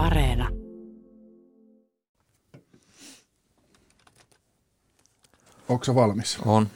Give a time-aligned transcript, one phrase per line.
[0.00, 0.48] Areena.
[5.68, 6.38] Onko se valmis?
[6.44, 6.68] On.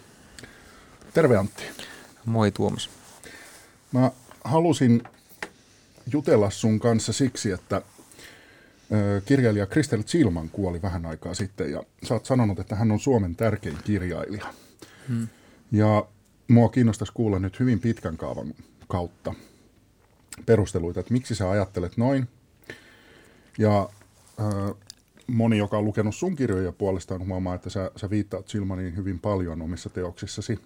[1.14, 1.62] Terve Antti.
[2.24, 2.90] Moi Tuomas.
[3.92, 4.10] Mä
[4.44, 5.02] halusin
[6.12, 7.82] jutella sun kanssa siksi, että
[9.24, 13.36] kirjailija Kristel Zilman kuoli vähän aikaa sitten ja sä oot sanonut, että hän on Suomen
[13.36, 14.46] tärkein kirjailija.
[15.08, 15.28] Hmm.
[15.72, 16.06] Ja
[16.48, 18.54] mua kiinnostaisi kuulla nyt hyvin pitkän kaavan
[18.88, 19.34] kautta
[20.46, 22.28] perusteluita, että miksi sä ajattelet noin.
[23.58, 23.88] Ja
[24.40, 24.74] ö,
[25.26, 29.62] moni, joka on lukenut sun kirjoja puolestaan, huomaa, että sä, sä viittaat Silmaniin hyvin paljon
[29.62, 30.58] omissa teoksissasi.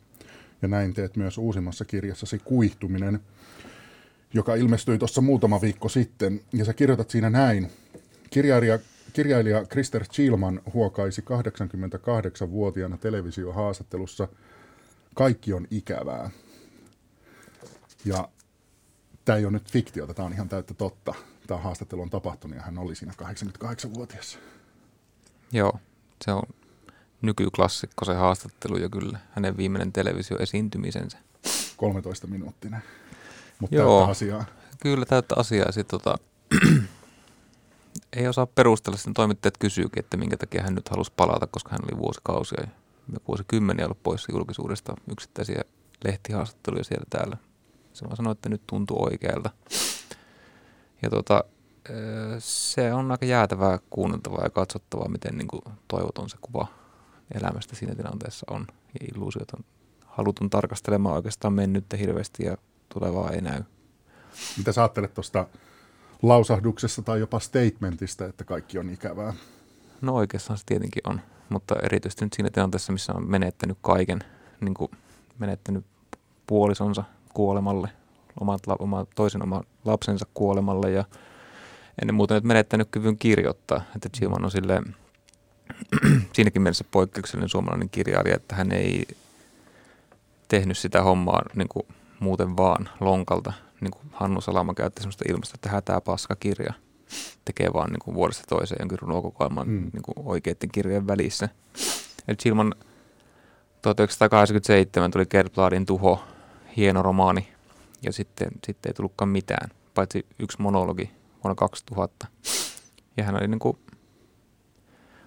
[0.62, 3.20] Ja näin teet myös uusimmassa kirjassasi Kuihtuminen,
[4.34, 6.40] joka ilmestyi tuossa muutama viikko sitten.
[6.52, 7.70] Ja sä kirjoitat siinä näin.
[8.30, 8.78] Kirjailija,
[9.12, 14.28] kirjailija Krister Chilman huokaisi 88-vuotiaana televisiohaastattelussa
[15.14, 16.30] Kaikki on ikävää.
[18.04, 18.28] Ja
[19.24, 21.14] tämä ei ole nyt fiktiota, tämä on ihan täyttä totta.
[21.48, 24.38] Tämä haastattelu on tapahtunut ja hän oli siinä 88-vuotias.
[25.52, 25.78] Joo,
[26.24, 26.42] se on
[27.22, 29.18] nykyklassikko se haastattelu jo kyllä.
[29.30, 31.18] Hänen viimeinen televisioesiintymisensä.
[31.76, 32.82] 13 minuuttinen.
[33.58, 33.98] Mutta Joo.
[33.98, 34.44] täyttä asiaa.
[34.82, 35.72] Kyllä täyttä asiaa.
[35.72, 36.18] Sitten tota,
[38.16, 38.96] ei osaa perustella.
[38.96, 42.60] Sitten toimittajat kysyykin, että minkä takia hän nyt halusi palata, koska hän oli vuosikausia
[43.12, 45.62] ja vuosikymmeniä ollut poissa julkisuudesta yksittäisiä
[46.04, 47.36] lehtihaastatteluja siellä täällä.
[47.92, 49.50] Se vaan sanoi, että nyt tuntuu oikealta.
[51.02, 51.44] Ja tota,
[52.38, 56.66] se on aika jäätävää kuunneltavaa ja katsottavaa, miten niin kuin toivoton se kuva
[57.40, 58.66] elämästä siinä tilanteessa on.
[58.70, 59.64] Ja illuusiot on
[60.06, 62.56] halutun tarkastelemaan oikeastaan mennyttä hirveästi ja
[62.88, 63.62] tulevaa ei näy.
[64.58, 65.46] Mitä sä ajattelet tuosta
[66.22, 69.34] lausahduksesta tai jopa statementista, että kaikki on ikävää?
[70.00, 74.18] No oikeastaan se tietenkin on, mutta erityisesti nyt siinä tilanteessa, missä on menettänyt kaiken,
[74.60, 74.90] niin kuin
[75.38, 75.84] menettänyt
[76.46, 77.04] puolisonsa
[77.34, 77.88] kuolemalle,
[78.40, 81.04] omat, oma, toisen oman lapsensa kuolemalle ja
[82.02, 83.80] ennen muuta nyt menettänyt kyvyn kirjoittaa.
[83.96, 84.96] Että Gilman on silleen,
[86.32, 89.08] siinäkin mielessä poikkeuksellinen suomalainen kirjailija, että hän ei
[90.48, 91.86] tehnyt sitä hommaa niin kuin
[92.20, 93.52] muuten vaan lonkalta.
[93.80, 96.72] Niin kuin Hannu Salama käytti sellaista ilmasta, että hätää paska kirja.
[97.44, 99.74] Tekee vaan niin kuin vuodesta toiseen jonkin runokokoelman Mm.
[99.74, 99.90] mm.
[99.92, 101.48] niin kuin oikeiden kirjojen välissä.
[102.28, 102.74] Eli Gilman
[103.82, 106.24] 1987 tuli Kerbladin tuho,
[106.76, 107.48] hieno romaani,
[108.02, 111.10] ja sitten, sitten ei tullutkaan mitään, paitsi yksi monologi
[111.44, 112.26] vuonna 2000.
[113.16, 113.78] Ja hän oli niin kuin,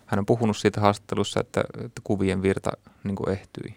[0.05, 2.71] hän on puhunut siitä haastattelussa, että, että kuvien virta
[3.03, 3.75] niin kuin ehtyi.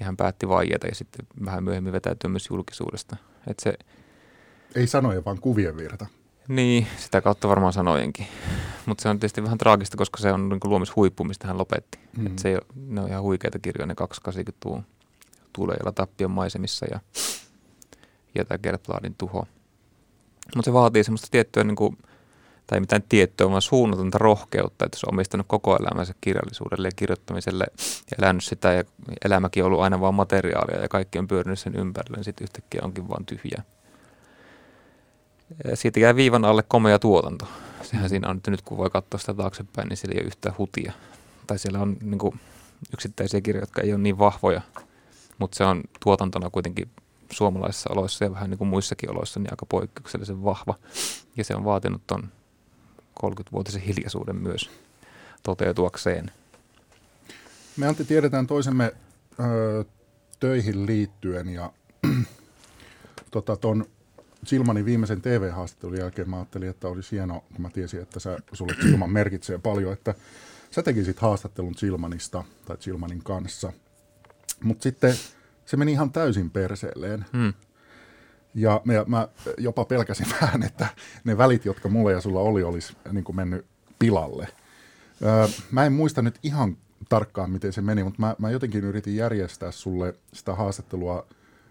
[0.00, 3.16] Ja hän päätti vaieta ja sitten vähän myöhemmin vetäytyä myös julkisuudesta.
[3.46, 3.74] Että se,
[4.74, 6.06] Ei sanoja, vaan kuvien virta.
[6.48, 8.26] niin, sitä kautta varmaan sanojenkin.
[8.86, 11.98] Mutta se on tietysti vähän traagista, koska se on niin luomishuippu, mistä hän lopetti.
[12.16, 12.20] Mm.
[12.20, 12.26] Mm.
[12.26, 14.88] Et se ei ole, ne on ihan huikeita kirjoja, ne 280
[15.52, 17.00] Tuuleilla tappion maisemissa ja,
[18.38, 19.46] ja tämä Gerbladin tuho.
[20.56, 21.98] Mutta se vaatii semmoista tiettyä, niin kuin,
[22.66, 27.66] tai mitään tiettyä, vaan suunnatonta rohkeutta, että se on omistanut koko elämänsä kirjallisuudelle ja kirjoittamiselle
[28.10, 28.84] ja elänyt sitä ja
[29.24, 32.80] elämäkin on ollut aina vaan materiaalia ja kaikki on pyörinyt sen ympärille, niin sitten yhtäkkiä
[32.84, 33.62] onkin vaan tyhjää.
[35.64, 37.48] Ja siitä jää viivan alle komea tuotanto.
[37.82, 40.54] Sehän siinä on, että nyt kun voi katsoa sitä taaksepäin, niin siellä ei ole yhtään
[40.58, 40.92] hutia.
[41.46, 42.40] Tai siellä on niin kuin,
[42.92, 44.60] yksittäisiä kirjoja, jotka ei ole niin vahvoja,
[45.38, 46.90] mutta se on tuotantona kuitenkin
[47.32, 50.74] suomalaisissa oloissa ja vähän niin kuin muissakin oloissa niin aika poikkeuksellisen vahva.
[51.36, 52.28] Ja se on vaatinut ton
[53.24, 54.70] 30-vuotisen hiljaisuuden myös
[55.42, 56.30] toteutuakseen.
[57.76, 58.94] Me Antti tiedetään toisemme
[59.40, 59.84] ö,
[60.40, 61.72] töihin liittyen ja
[63.30, 63.84] tota, ton
[64.44, 68.74] Silmanin viimeisen TV-haastattelun jälkeen mä ajattelin, että olisi hienoa, kun mä tiesin, että sä, sulle
[68.82, 70.14] Silman merkitsee paljon, että
[70.70, 73.72] sä tekisit haastattelun Silmanista tai Silmanin kanssa.
[74.62, 75.14] Mutta sitten
[75.68, 77.24] se meni ihan täysin perseelleen.
[77.32, 77.54] Hmm.
[78.54, 80.88] Ja mä, mä jopa pelkäsin vähän, että
[81.24, 83.66] ne välit, jotka mulla ja sulla oli, olisi niin kuin mennyt
[83.98, 84.48] pilalle.
[85.22, 86.76] Öö, mä en muista nyt ihan
[87.08, 91.26] tarkkaan, miten se meni, mutta mä, mä jotenkin yritin järjestää sulle sitä haastattelua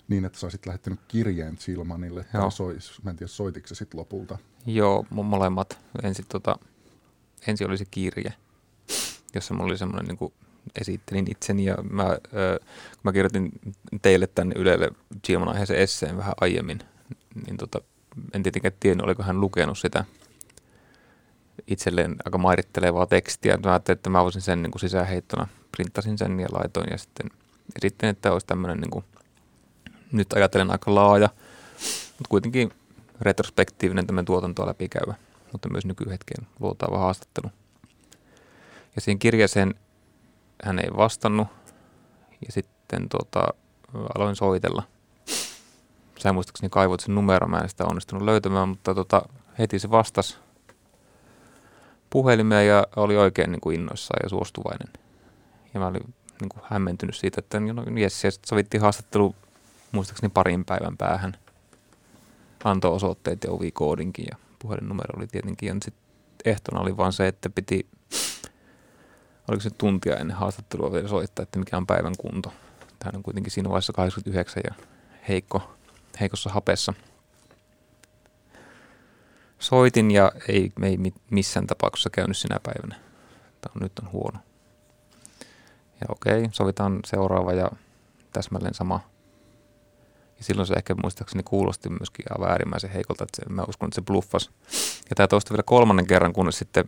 [0.08, 2.26] niin, että sä olisit lähettänyt kirjeen Silmanille.
[2.32, 4.38] Tai sois, mä en tiedä, soitiko se sitten lopulta.
[4.66, 5.80] Joo, mo- molemmat.
[6.04, 6.60] Ensin, tota,
[7.48, 8.34] ensin oli se kirje,
[9.34, 10.34] jossa mulla oli semmoinen niin kuin
[10.82, 12.60] esittelin itseni ja mä, ö,
[12.92, 13.52] kun mä kirjoitin
[14.02, 14.90] teille tänne Ylelle
[15.24, 16.80] Gilman aiheeseen esseen vähän aiemmin,
[17.46, 17.82] niin tota,
[18.34, 20.06] en tietenkään tiennyt, oliko hän lukenut sitä
[21.68, 23.58] itselleen aika mairittelevaa tekstiä.
[23.58, 27.32] Mä ajattelin, että mä voisin sen niin kuin sisäänheittona, printtasin sen ja laitoin ja sitten
[27.76, 29.06] esittelin, että olisi tämmöinen, niin kuin,
[30.12, 31.30] nyt ajattelen aika laaja,
[32.08, 32.72] mutta kuitenkin
[33.22, 35.14] retrospektiivinen tämmöinen tuotantoa läpikäyvä,
[35.52, 37.52] mutta myös nykyhetkeen luotaava haastattelu.
[38.96, 39.76] Ja siihen kirjeeseen
[40.64, 41.48] hän ei vastannut
[42.46, 43.48] ja sitten tota,
[44.16, 44.84] aloin soitella.
[46.20, 49.22] Sä muistaakseni kaivoit sen numero, mä en sitä onnistunut löytämään, mutta tota,
[49.60, 50.38] heti se vastasi
[52.10, 54.88] puhelimeen ja oli oikein niin kuin innoissaan ja suostuvainen.
[55.74, 59.36] Ja mä olin niin kuin hämmentynyt siitä, että no, jes, ja sovittiin haastattelu
[59.92, 61.38] muistaakseni parin päivän päähän.
[62.64, 65.68] Antoi osoitteet ja ovikoodinkin ja puhelinnumero oli tietenkin.
[65.68, 66.04] Ja sitten
[66.46, 67.88] ehtona oli vaan se, että piti,
[69.48, 72.54] oliko se tuntia ennen haastattelua vielä soittaa, että mikä on päivän kunto.
[73.00, 74.74] Tämä on kuitenkin siinä vaiheessa 89 ja
[75.28, 75.72] heikko,
[76.20, 76.94] heikossa hapessa.
[79.60, 80.98] Soitin ja ei, ei
[81.30, 82.96] missään tapauksessa käynyt sinä päivänä.
[83.62, 84.40] Tämä on, nyt on huono.
[86.02, 87.72] Ja okei, sovitaan seuraava ja
[88.34, 89.00] täsmälleen sama.
[90.38, 93.96] Ja silloin se ehkä muistaakseni kuulosti myöskin aivan äärimmäisen heikolta, että se, mä uskon, että
[93.96, 94.50] se bluffas.
[95.10, 96.86] Ja tämä toistui vielä kolmannen kerran, kunnes sitten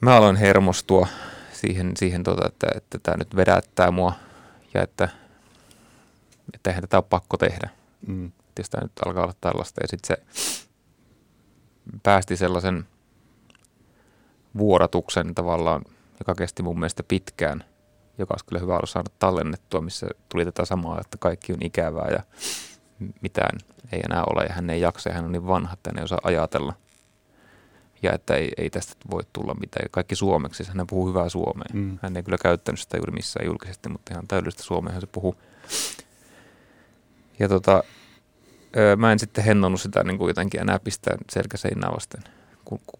[0.00, 1.06] mä aloin hermostua
[1.52, 4.12] siihen, siihen tota, että, että tämä nyt vedättää mua
[4.74, 5.08] ja että,
[6.54, 7.68] että eihän tätä ole pakko tehdä.
[8.06, 8.32] Mm.
[8.58, 9.80] Jos tämä nyt alkaa olla tällaista.
[9.80, 10.42] Ja sitten se
[12.02, 12.86] päästi sellaisen
[14.54, 15.82] vuodatuksen tavallaan–
[16.18, 17.64] joka kesti mun mielestä pitkään,
[18.18, 22.08] joka olisi kyllä hyvä ollut saada tallennettua, missä tuli tätä samaa, että kaikki on ikävää
[22.10, 22.22] ja
[23.20, 23.58] mitään
[23.92, 26.04] ei enää ole ja hän ei jaksa ja hän on niin vanha, että hän ei
[26.04, 26.74] osaa ajatella.
[28.02, 29.86] Ja että ei, ei tästä voi tulla mitään.
[29.90, 31.68] Kaikki suomeksi, hän puhuu hyvää suomea.
[31.72, 31.98] Mm.
[32.02, 35.36] Hän ei kyllä käyttänyt sitä juuri missään julkisesti, mutta ihan täydellistä suomea se puhuu.
[37.38, 37.82] Ja tota,
[38.96, 42.24] mä en sitten hennonnut sitä niin kuin jotenkin enää pistää selkäseinää vasten.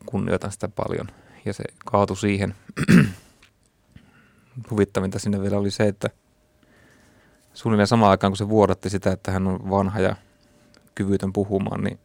[0.06, 1.06] Kunnioitan sitä paljon
[1.44, 2.54] ja se kaatui siihen.
[4.70, 6.10] Huvittavinta sinne vielä oli se, että
[7.54, 10.16] suunnilleen samaan aikaan, kun se vuodatti sitä, että hän on vanha ja
[10.94, 11.98] kyvytön puhumaan, niin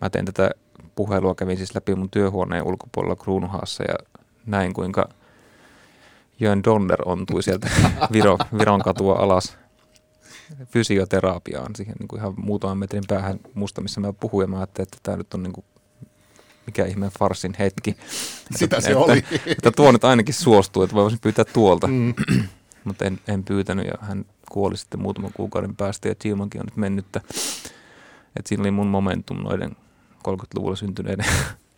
[0.00, 0.50] mä tein tätä
[0.94, 3.94] puhelua, kävin siis läpi mun työhuoneen ulkopuolella Kruunuhaassa ja
[4.46, 5.08] näin kuinka
[6.40, 7.70] Jön Donner ontui sieltä
[8.12, 9.58] Viro, Viron katua alas
[10.68, 14.86] fysioterapiaan siihen niin kuin ihan muutaman metrin päähän musta, missä mä puhuin ja mä ajattelin,
[14.86, 15.64] että tämä nyt on niin kuin
[16.66, 17.96] mikä ihmeen farsin hetki.
[18.56, 19.18] Sitä se että, oli.
[19.18, 21.86] Että, että tuo nyt ainakin suostuu, että voisin pyytää tuolta.
[21.86, 22.14] Mm.
[22.84, 26.76] Mutta en, en pyytänyt ja hän kuoli sitten muutaman kuukauden päästä ja Gilmankin on nyt
[26.76, 27.06] mennyt.
[27.06, 27.20] Että,
[28.36, 29.76] että siinä oli mun momentum noiden
[30.26, 31.26] 30-luvulla syntyneiden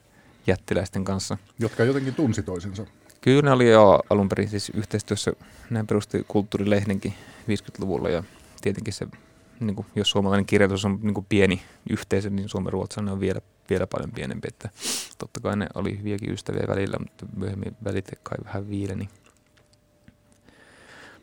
[0.47, 1.39] jättiläisten kanssa.
[1.59, 2.87] Jotka jotenkin tunsi toisensa.
[3.21, 5.33] Kyllä ne oli jo alun perin siis yhteistyössä,
[5.71, 7.15] näin perusti kulttuurilehdenkin
[7.49, 8.23] 50-luvulla ja
[8.61, 9.07] tietenkin se,
[9.61, 13.41] niin kuin, jos suomalainen kirjallisuus on niin kuin pieni yhteisö, niin suomen ruotsalainen on vielä
[13.71, 14.69] vielä paljon pienempi, että
[15.19, 19.09] totta kai ne oli hyviäkin ystäviä välillä, mutta myöhemmin välit kai vähän viileni.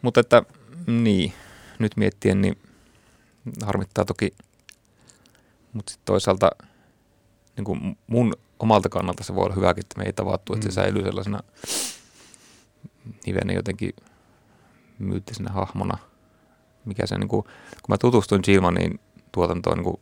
[0.02, 0.44] Mutta että
[0.88, 1.34] niin,
[1.80, 2.58] nyt miettien, niin
[3.64, 4.34] harmittaa toki,
[5.74, 6.52] mutta sitten toisaalta
[7.58, 10.70] niin kuin mun omalta kannalta se voi olla hyväkin, että me ei tavattu, että se
[10.70, 10.74] mm.
[10.74, 11.40] säilyy sellaisena
[13.28, 13.94] hivenen jotenkin
[15.00, 15.98] myyttisenä hahmona,
[16.86, 19.00] mikä se niin kuin, kun mä tutustuin Gilmanin
[19.32, 20.00] tuotantoon niin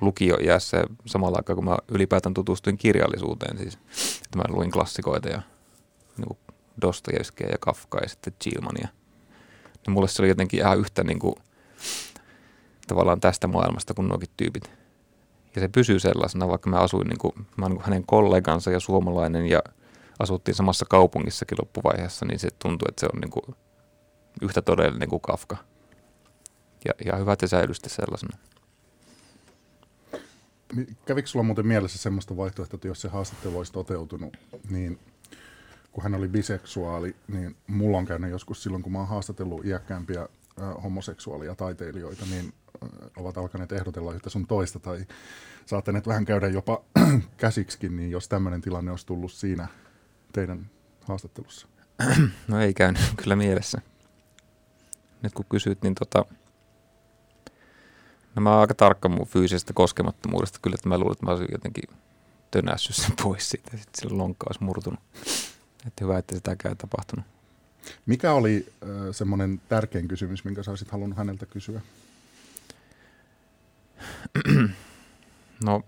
[0.00, 3.58] lukioiässä samalla aikaa, kun mä ylipäätään tutustuin kirjallisuuteen.
[3.58, 3.78] Siis,
[4.24, 5.42] että mä luin klassikoita ja
[6.16, 6.38] niin kuin
[6.80, 8.88] Dostojevskia ja Kafkaa ja sitten Gilmania.
[9.86, 11.34] Niin mulle se oli jotenkin ihan yhtä niin kuin,
[12.86, 14.70] tavallaan tästä maailmasta kuin nuokin tyypit.
[15.54, 18.80] Ja se pysyy sellaisena, vaikka mä asuin niin kuin, mä niin kuin hänen kollegansa ja
[18.80, 19.62] suomalainen ja
[20.18, 23.56] asuttiin samassa kaupungissakin loppuvaiheessa, niin se tuntuu, että se on niin kuin
[24.42, 25.56] yhtä todellinen kuin Kafka.
[26.84, 28.38] Ja, ja hyvä, että se säilyy sellaisena.
[31.06, 34.36] Kävikö sulla muuten mielessä semmoista vaihtoehtoa, että jos se haastattelu olisi toteutunut,
[34.70, 34.98] niin
[35.92, 40.28] kun hän oli biseksuaali, niin mulla on käynyt joskus silloin, kun mä oon haastatellut iäkkäämpiä
[40.82, 42.52] homoseksuaalia taiteilijoita, niin
[43.16, 45.06] ovat alkaneet ehdotella yhtä sun toista, tai
[45.66, 46.84] saattaneet vähän käydä jopa
[47.36, 49.68] käsiksikin, niin jos tämmöinen tilanne olisi tullut siinä
[50.32, 50.70] teidän
[51.04, 51.66] haastattelussa?
[52.48, 53.80] No ei käynyt kyllä mielessä.
[55.22, 56.24] Nyt kun kysyt, niin tota,
[58.34, 61.48] No mä oon aika tarkka mun fyysisestä koskemattomuudesta kyllä, että mä luulen, että mä olisin
[61.52, 61.84] jotenkin
[62.50, 65.00] tönässyt sen pois siitä ja sitten sillä lonkka olisi murtunut.
[65.86, 67.24] Että hyvä, että sitäkään ei tapahtunut.
[68.06, 71.80] Mikä oli äh, semmoinen tärkein kysymys, minkä sä olisit halunnut häneltä kysyä?
[75.64, 75.82] No,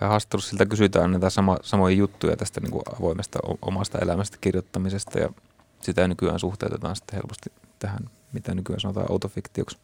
[0.00, 5.28] haastattelussa siltä kysytään näitä sama, samoja juttuja tästä niin kuin avoimesta omasta elämästä kirjoittamisesta ja
[5.80, 9.78] sitä nykyään suhteutetaan sitten helposti tähän, mitä nykyään sanotaan autofiktioksi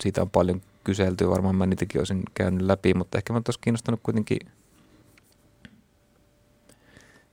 [0.00, 4.00] siitä on paljon kyselty, varmaan mä niitäkin olisin käynyt läpi, mutta ehkä mä olisi kiinnostanut
[4.02, 4.38] kuitenkin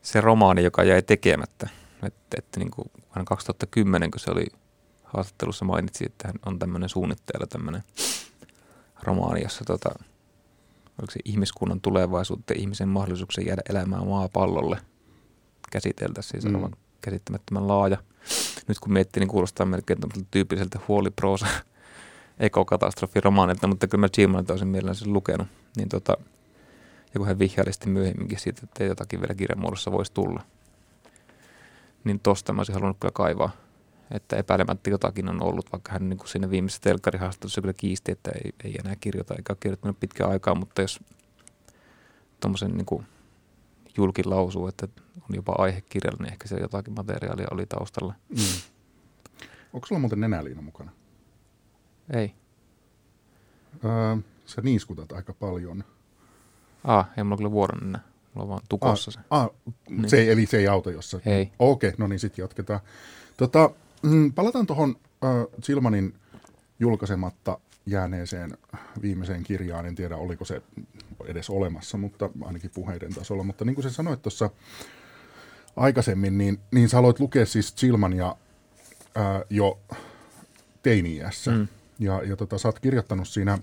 [0.01, 1.69] se romaani, joka jäi tekemättä.
[2.03, 2.91] Että, että niin kuin
[3.25, 4.45] 2010, kun se oli
[5.13, 7.83] haastattelussa mainitsi, että hän on tämmöinen suunnitteella tämmöinen
[9.03, 9.89] romaani, jossa tota,
[10.99, 14.77] oliko se ihmiskunnan tulevaisuutta ja ihmisen mahdollisuuksia jäädä elämään maapallolle
[15.71, 16.41] käsiteltäisiin.
[16.41, 16.71] Siis mm.
[17.01, 17.97] käsittämättömän laaja.
[18.67, 19.99] Nyt kun miettii, niin kuulostaa melkein
[20.31, 21.47] tyypilliseltä huoliproosa
[22.39, 25.47] ekokatastrofiromaanilta, mutta kyllä mä Gilmanilta olisin mielelläni sen lukenut.
[25.77, 26.17] Niin tota,
[27.13, 30.43] ja kun hän vihjaili myöhemminkin siitä, että jotakin vielä kirjan muodossa voisi tulla.
[32.03, 33.51] Niin tosta mä olisin halunnut kyllä kaivaa,
[34.13, 38.31] että epäilemättä jotakin on ollut, vaikka hän niin kuin siinä viimeisessä telkkarihaastattelussa kyllä kiisti, että
[38.31, 40.99] ei, ei enää kirjoita eikä ole kirjoittanut pitkään aikaa, mutta jos
[42.39, 43.05] tuommoisen niin
[43.97, 48.13] julkin lausuu, että on jopa aihekirjalla, niin ehkä se jotakin materiaalia oli taustalla.
[48.29, 48.71] Mm.
[49.73, 50.91] Onko sulla muuten nenäliina mukana?
[52.13, 52.33] Ei.
[53.85, 55.83] Öö, sä niiskutat aika paljon.
[56.83, 58.01] Ah, ei mulla kyllä vuoron enää.
[58.33, 59.19] Mulla on vaan tukossa se.
[59.29, 59.49] Ah,
[59.89, 60.09] niin.
[60.09, 61.19] se, eli se ei auta, jossa...
[61.25, 61.51] Ei.
[61.59, 62.79] Okei, okay, no niin, sitten jatketaan.
[63.37, 63.69] Tota,
[64.03, 65.29] mm, palataan tuohon äh,
[65.63, 66.13] Silmanin
[66.79, 68.57] julkaisematta jääneeseen
[69.01, 69.85] viimeiseen kirjaan.
[69.85, 70.61] En tiedä, oliko se
[71.25, 73.43] edes olemassa, mutta ainakin puheiden tasolla.
[73.43, 74.49] Mutta niin kuin sä sanoit tuossa
[75.75, 78.35] aikaisemmin, niin, niin sä aloit lukea siis Silmania
[79.15, 79.79] ää, jo
[80.83, 81.51] teini-iässä.
[81.51, 81.67] Mm.
[81.99, 83.57] Ja, ja tota, sä oot kirjoittanut siinä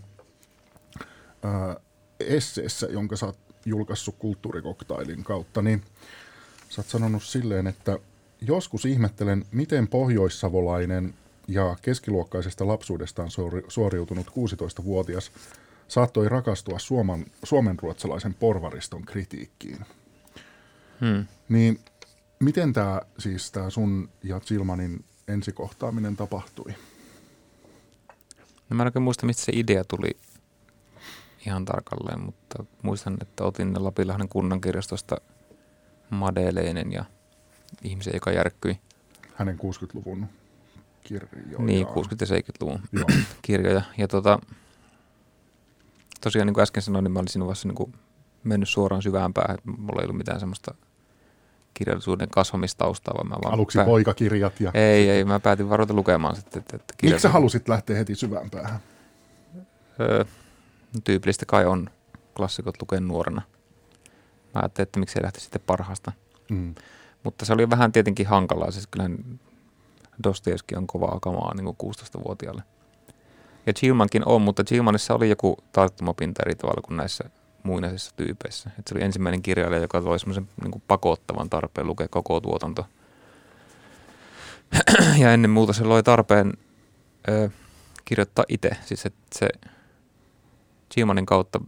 [1.42, 1.76] ää,
[2.20, 5.82] esseessä, jonka sä oot julkaissut kulttuurikoktailin kautta, niin
[6.68, 7.98] sä oot sanonut silleen, että
[8.40, 11.14] joskus ihmettelen, miten pohjoissavolainen
[11.48, 13.30] ja keskiluokkaisesta lapsuudestaan
[13.68, 15.32] suoriutunut 16-vuotias
[15.88, 19.78] saattoi rakastua suomen, suomenruotsalaisen porvariston kritiikkiin.
[21.00, 21.26] Hmm.
[21.48, 21.80] Niin
[22.40, 26.74] miten tämä siis tämä sun ja Zilmanin ensikohtaaminen tapahtui?
[28.70, 30.10] No mä en oikein muista, mistä se idea tuli
[31.46, 35.16] ihan tarkalleen, mutta muistan, että otin ne Lapinlahden kunnankirjastosta
[36.10, 37.04] Madeleinen ja
[37.82, 38.80] ihmisen, joka järkkyi.
[39.34, 40.26] Hänen 60-luvun
[41.04, 41.58] kirjoja.
[41.58, 42.80] Niin, 60- ja 70-luvun
[43.42, 43.82] kirjoja.
[43.98, 44.38] Ja tota,
[46.20, 47.94] tosiaan niin kuin äsken sanoin, niin mä olin siinä vaiheessa niin kuin
[48.44, 49.58] mennyt suoraan syvään päähän.
[49.64, 50.74] Mulla ei ollut mitään semmoista
[51.74, 53.54] kirjallisuuden kasvamistaustaa, vaan mä vaan...
[53.54, 53.84] Aluksi pää...
[53.84, 54.70] poikakirjat ja...
[54.74, 56.60] Ei, ei, mä päätin varoita lukemaan sitten.
[56.60, 58.80] Että, että Miksi sä halusit lähteä heti syvään päähän?
[60.00, 60.24] Öö,
[61.04, 61.90] tyypillistä kai on
[62.36, 63.42] klassikot lukea nuorena.
[64.54, 66.12] Mä ajattelin, että miksi ei lähti sitten parhaasta.
[66.50, 66.74] Mm.
[67.24, 68.70] Mutta se oli vähän tietenkin hankalaa.
[68.70, 69.40] Siis kyllähän
[70.24, 72.62] Dostoevski on kovaa kamaa niin kuin 16-vuotiaalle.
[73.66, 77.24] Ja Chilmankin on, mutta Chilmanissa oli joku tarttumapinta eri tavalla kuin näissä
[77.62, 78.70] muinaisissa tyypeissä.
[78.78, 82.86] Et se oli ensimmäinen kirjailija, joka toi semmoisen niin pakottavan tarpeen lukea koko tuotanto.
[85.20, 86.52] ja ennen muuta se loi tarpeen
[87.28, 87.50] ö,
[88.04, 88.70] kirjoittaa itse.
[88.84, 89.48] Siis että se
[90.94, 91.60] Chilmanin kautta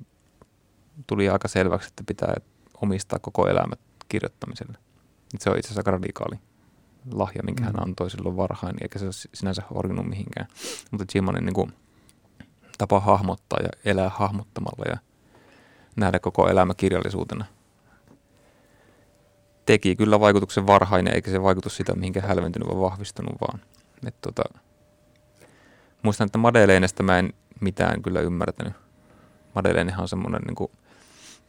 [1.06, 2.34] tuli aika selväksi, että pitää
[2.82, 3.74] omistaa koko elämä
[4.08, 4.78] kirjoittamiselle.
[5.38, 6.38] Se on itse asiassa aika radikaali
[7.12, 7.66] lahja, minkä mm.
[7.66, 10.46] hän antoi silloin varhain, eikä se ole sinänsä horjunut mihinkään.
[10.90, 11.72] Mutta Chilmanin niin kuin,
[12.78, 14.96] tapa hahmottaa ja elää hahmottamalla ja
[15.96, 17.44] nähdä koko elämä kirjallisuutena
[19.66, 23.60] teki kyllä vaikutuksen varhainen, eikä se vaikutus sitä mihinkä hälventynyt vaan vahvistunut vaan.
[24.06, 24.42] Et tota,
[26.02, 28.72] muistan, että Madeleinesta mä en mitään kyllä ymmärtänyt.
[29.54, 30.70] Madeleinehan on semmoinen niin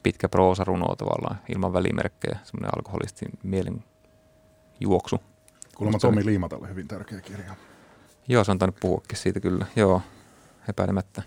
[0.03, 3.83] pitkä proosaruno tavallaan ilman välimerkkejä, semmoinen alkoholistin mielen
[4.79, 5.21] juoksu.
[5.75, 7.55] Kuulemma Tommi Liimatalle hyvin tärkeä kirja.
[8.27, 10.01] Joo, se on tainnut puhuakin siitä kyllä, joo,
[10.69, 11.23] epäilemättä.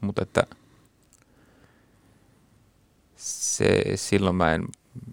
[0.00, 0.46] Mutta että
[3.16, 4.64] se, silloin mä en,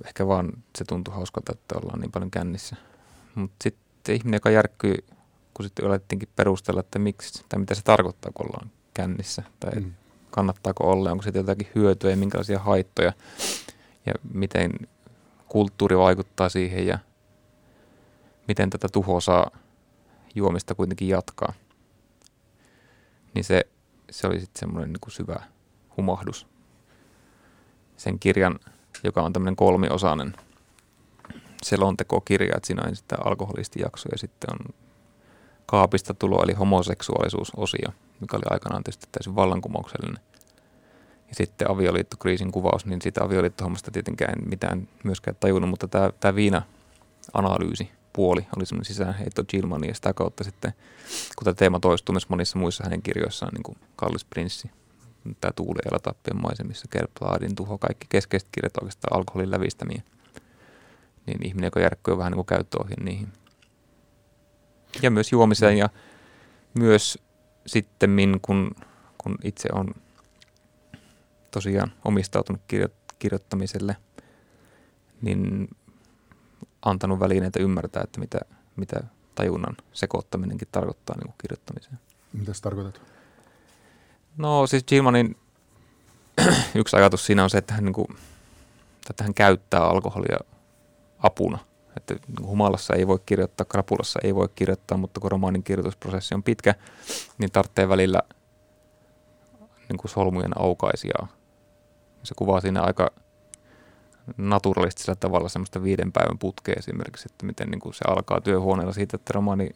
[0.05, 2.75] ehkä vaan se tuntui hauskalta, että ollaan niin paljon kännissä.
[3.35, 4.95] Mutta sitten ihminen, joka järkkyy,
[5.53, 9.93] kun sitten alettiinkin perustella, että miksi, tai mitä se tarkoittaa, kun ollaan kännissä, tai mm.
[10.31, 13.13] Kannattaako olla, onko se jotakin hyötyä ja minkälaisia haittoja,
[14.05, 14.71] ja miten
[15.47, 16.99] kulttuuri vaikuttaa siihen, ja
[18.47, 19.51] miten tätä tuhosaa
[20.35, 21.53] juomista kuitenkin jatkaa.
[23.33, 23.67] Niin se,
[24.11, 25.43] se oli sitten semmoinen niin syvä
[25.97, 26.47] humahdus
[27.97, 28.59] sen kirjan,
[29.03, 30.35] joka on tämmöinen kolmiosainen
[31.63, 34.75] selontekokirja, että siinä on sitten alkoholistijakso ja sitten on
[35.69, 40.23] kaapista tulo eli homoseksuaalisuusosio, mikä oli aikanaan tietysti täysin vallankumouksellinen.
[41.29, 46.35] Ja sitten avioliittokriisin kuvaus, niin sitä avioliittohommasta tietenkään en mitään myöskään tajunnut, mutta tämä, tämä
[46.35, 50.73] viina-analyysi puoli oli semmoinen sisäänheitto Gilmani ja sitä kautta sitten,
[51.35, 54.71] kun tämä teema toistuu myös monissa muissa hänen kirjoissaan, niin kuin Kallis Prinssi,
[55.41, 60.01] tämä Tuuli Elatappien maisemissa, Kerplaadin tuho, kaikki keskeiset kirjat oikeastaan alkoholin lävistämiä,
[61.25, 63.38] niin ihminen, joka järkkyy vähän niin kuin käyttöohje niihin.
[65.01, 65.89] Ja myös juomiseen ja
[66.73, 67.19] myös
[67.65, 68.71] sitten, kun,
[69.17, 69.87] kun itse on
[71.51, 73.95] tosiaan omistautunut kirjo- kirjoittamiselle,
[75.21, 75.69] niin
[76.81, 78.39] antanut välineitä ymmärtää, että mitä,
[78.75, 79.03] mitä
[79.35, 81.99] tajunnan sekoittaminenkin tarkoittaa niin kuin kirjoittamiseen.
[82.33, 83.01] Mitä se tarkoitat?
[84.37, 85.37] No siis Gilmanin
[86.75, 88.07] yksi ajatus siinä on se, että hän, niin kuin,
[89.09, 90.39] että hän käyttää alkoholia
[91.19, 96.43] apuna Että humalassa ei voi kirjoittaa, krapulassa ei voi kirjoittaa, mutta kun romaanin kirjoitusprosessi on
[96.43, 96.75] pitkä,
[97.37, 98.21] niin tarvitsee välillä
[99.89, 101.27] niin kuin solmujen aukaisijaa.
[102.23, 103.11] Se kuvaa siinä aika
[104.37, 109.15] naturalistisella tavalla semmoista viiden päivän putkea esimerkiksi, että miten niin kuin se alkaa työhuoneella siitä,
[109.15, 109.69] että romaani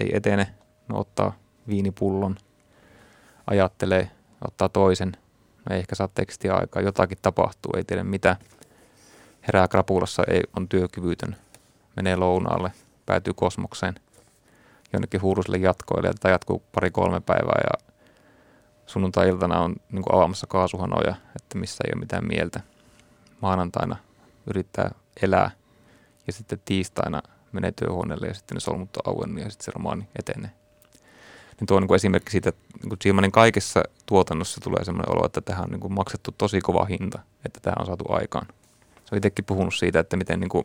[0.00, 0.54] ei etene,
[0.88, 1.32] no ottaa
[1.68, 2.36] viinipullon,
[3.46, 4.10] ajattelee,
[4.46, 5.12] ottaa toisen,
[5.68, 8.36] no ei ehkä saa tekstiä aikaa, jotakin tapahtuu, ei tiedä mitä,
[9.46, 11.36] herää krapulassa, ei, on työkyvytön,
[12.00, 12.72] menee lounaalle,
[13.06, 13.94] päätyy kosmokseen,
[14.92, 17.92] jonnekin huurusille jatkoille, ja tätä jatkuu pari-kolme päivää, ja
[18.86, 22.60] sunnuntai-iltana on niin kuin avaamassa kaasuhanoja, että missä ei ole mitään mieltä.
[23.40, 23.96] Maanantaina
[24.46, 24.90] yrittää
[25.22, 25.50] elää,
[26.26, 30.50] ja sitten tiistaina menee työhuoneelle, ja sitten ne solmut on ja sitten se romaani etenee.
[31.60, 35.40] Niin tuo on niin esimerkki siitä, että niin Gilmanin kaikessa tuotannossa tulee sellainen olo, että
[35.40, 38.46] tähän on niin maksettu tosi kova hinta, että tähän on saatu aikaan.
[39.04, 40.64] Se on itsekin puhunut siitä, että miten niin kuin,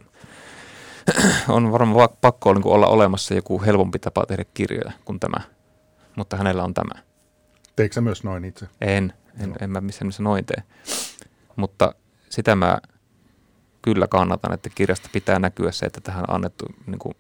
[1.50, 5.38] on varmaan pakko niin olla olemassa joku helpompi tapa tehdä kirjoja kuin tämä,
[6.16, 7.02] mutta hänellä on tämä.
[7.76, 8.68] Teikö myös noin itse?
[8.82, 10.64] En, en, en mä missään missä noin tee.
[11.56, 11.96] Mutta
[12.30, 12.78] sitä mä
[13.82, 17.14] kyllä kannatan, että kirjasta pitää näkyä se, että tähän on annettu niin kuin,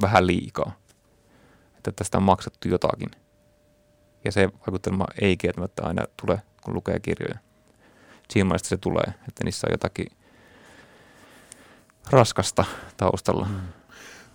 [0.00, 0.72] vähän liikaa
[1.88, 3.10] että tästä on maksettu jotakin.
[4.24, 7.38] Ja se vaikutelma ei kieltämättä aina tule, kun lukee kirjoja.
[8.30, 10.06] Siimaista se tulee, että niissä on jotakin
[12.10, 12.64] raskasta
[12.96, 13.46] taustalla.
[13.46, 13.60] Mm.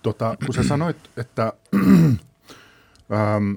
[0.02, 1.52] Tota, kun sä sanoit, että
[3.12, 3.54] ähm,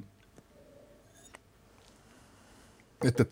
[3.03, 3.25] että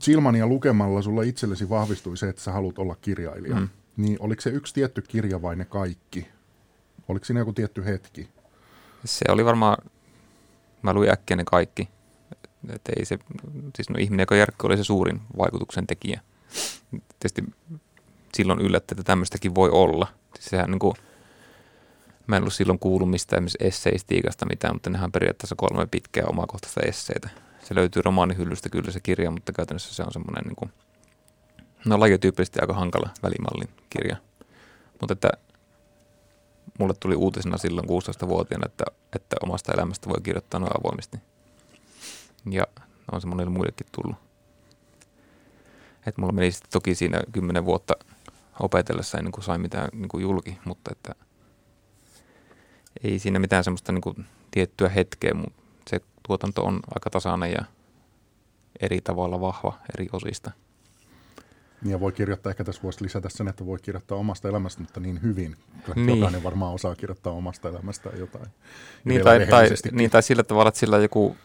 [0.00, 3.56] Silmania lukemalla sulla itsellesi vahvistui se, että sä haluat olla kirjailija.
[3.56, 3.68] Mm.
[3.96, 6.28] Niin oliko se yksi tietty kirja vai ne kaikki?
[7.08, 8.28] Oliko siinä joku tietty hetki?
[9.04, 9.90] se oli varmaan,
[10.82, 11.88] mä luin äkkiä ne kaikki.
[12.68, 13.18] Et ei se,
[13.76, 16.20] siis no ihminen, joka Jarkko oli se suurin vaikutuksen tekijä.
[16.90, 17.44] Tietysti
[18.36, 20.06] silloin yllätti, että tämmöistäkin voi olla.
[20.40, 20.94] Sehän niin kuin,
[22.26, 26.80] mä en ollut silloin kuullut mistään esimerkiksi esseistiikasta mitään, mutta nehän periaatteessa kolme pitkää omakohtaista
[26.80, 27.28] esseitä.
[27.62, 30.72] Se löytyy romaanihyllystä kyllä se kirja, mutta käytännössä se on semmoinen niin kuin,
[31.84, 34.16] no lajityyppisesti aika hankala välimallin kirja.
[35.00, 35.30] Mutta että
[36.78, 38.84] mulle tuli uutisena silloin 16-vuotiaana, että,
[39.16, 41.18] että omasta elämästä voi kirjoittaa noin avoimesti.
[42.50, 42.66] Ja
[43.12, 44.16] on se monille muillekin tullut.
[46.06, 47.94] Että mulla meni sitten toki siinä kymmenen vuotta
[48.60, 51.14] opetellessa ennen kuin sain mitään niin kuin julki, mutta että
[53.04, 57.64] ei siinä mitään semmoista niin kuin tiettyä hetkeä, mutta se tuotanto on aika tasainen ja
[58.80, 60.50] eri tavalla vahva eri osista–
[61.84, 65.22] ja voi kirjoittaa, ehkä tässä voisi lisätä sen, että voi kirjoittaa omasta elämästä, mutta niin
[65.22, 65.56] hyvin.
[65.94, 66.08] Niin.
[66.08, 68.46] Jokainen varmaan osaa kirjoittaa omasta elämästään jotain.
[69.04, 71.36] Niin tai, tai, niin tai sillä tavalla, että sillä on joku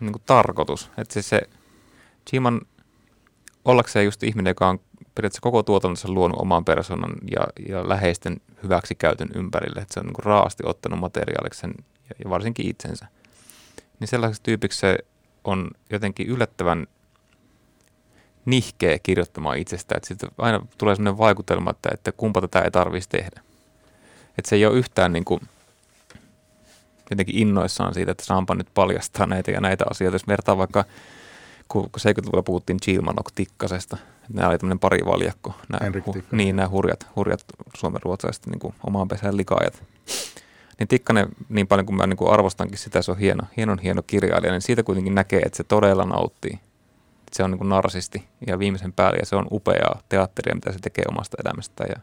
[0.00, 0.90] niin kuin tarkoitus.
[0.98, 1.40] Että se, se
[2.32, 2.60] Jiman
[3.64, 4.80] ollakseen just ihminen, joka on
[5.14, 9.80] periaatteessa koko tuotantonsa luonut oman persoonan ja, ja läheisten hyväksikäytön ympärille.
[9.80, 13.06] Että se on niin raasti ottanut materiaaliksi ja, ja varsinkin itsensä.
[14.00, 14.98] Niin sellaiseksi tyypiksi se
[15.44, 16.86] on jotenkin yllättävän
[18.44, 19.96] nihkeä kirjoittamaan itsestään.
[19.96, 23.42] Että sitten aina tulee sellainen vaikutelma, että, että kumpa tätä ei tarvitsisi tehdä.
[24.38, 25.40] Että se ei ole yhtään niin kuin,
[27.10, 30.14] jotenkin innoissaan siitä, että saanpa nyt paljastaa näitä ja näitä asioita.
[30.14, 30.84] Jos vertaa vaikka,
[31.72, 33.96] kun 70-luvulla puhuttiin Chilmanok-tikkasesta,
[34.28, 35.54] nämä oli tämmöinen parivaljakko.
[35.68, 37.44] Nämä, hu, niin, nämä hurjat, hurjat
[37.76, 39.82] suomenruotsalaiset niin kuin omaan pesään likaajat.
[40.78, 44.02] Niin Tikkanen, niin paljon kuin mä niin kuin arvostankin sitä, se on hieno, hienon hieno
[44.06, 46.58] kirjailija, niin siitä kuitenkin näkee, että se todella nauttii
[47.32, 50.78] se on niin kuin narsisti ja viimeisen päälle ja se on upeaa teatteria, mitä se
[50.78, 51.96] tekee omasta elämästä ja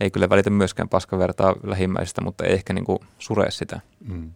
[0.00, 3.80] ei kyllä välitä myöskään paskavertaa lähimmäisistä, mutta ei ehkä niin kuin sure sitä.
[4.08, 4.32] Mm.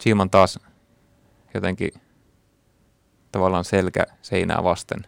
[0.00, 0.58] Chiman taas
[1.54, 1.90] jotenkin
[3.32, 5.06] tavallaan selkä seinää vasten,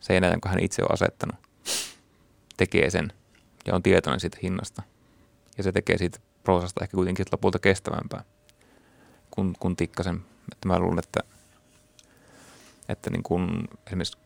[0.00, 1.36] seinää, jonka hän itse on asettanut,
[2.56, 3.12] tekee sen
[3.66, 4.82] ja on tietoinen siitä hinnasta.
[5.58, 8.24] Ja se tekee siitä proosasta ehkä kuitenkin lopulta kestävämpää
[9.30, 10.16] kuin, kuin tikkasen.
[10.52, 11.20] Että mä luulen, että
[12.88, 14.18] että niin kuin esimerkiksi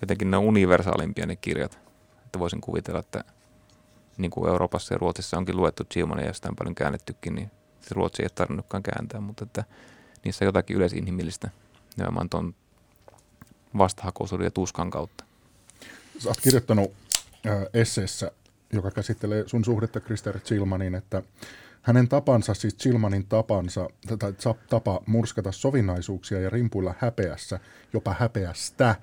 [0.00, 1.78] jotenkin ne on universaalimpia ne kirjat.
[2.26, 3.24] Että voisin kuvitella, että
[4.18, 7.50] niin kuin Euroopassa ja Ruotsissa onkin luettu Gilmania ja sitä on paljon käännettykin, niin
[7.80, 9.64] se Ruotsi ei ole tarvinnutkaan kääntää, mutta että
[10.24, 11.50] niissä on jotakin yleisinhimillistä
[11.98, 12.54] nimenomaan tuon
[13.78, 15.24] vastahakoisuuden ja tuskan kautta.
[16.18, 16.92] Sä oot kirjoittanut
[17.46, 18.32] äh, esseessä,
[18.72, 21.22] joka käsittelee sun suhdetta Krister Chilmaniin, että
[21.82, 24.34] hänen tapansa, siis Chilmanin tapansa, tai
[24.70, 27.60] tapa murskata sovinnaisuuksia ja rimpuilla häpeässä,
[27.92, 28.94] jopa häpeästä,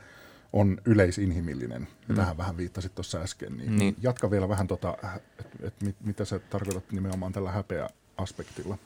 [0.54, 1.88] on yleisinhimillinen.
[2.08, 2.16] Mm.
[2.16, 3.58] Tähän vähän viittasit tuossa äsken.
[3.58, 3.96] Niin, niin.
[4.02, 4.98] Jatka vielä vähän, tota,
[5.40, 8.78] että et mit, mitä sä tarkoitat nimenomaan tällä häpeä-aspektilla.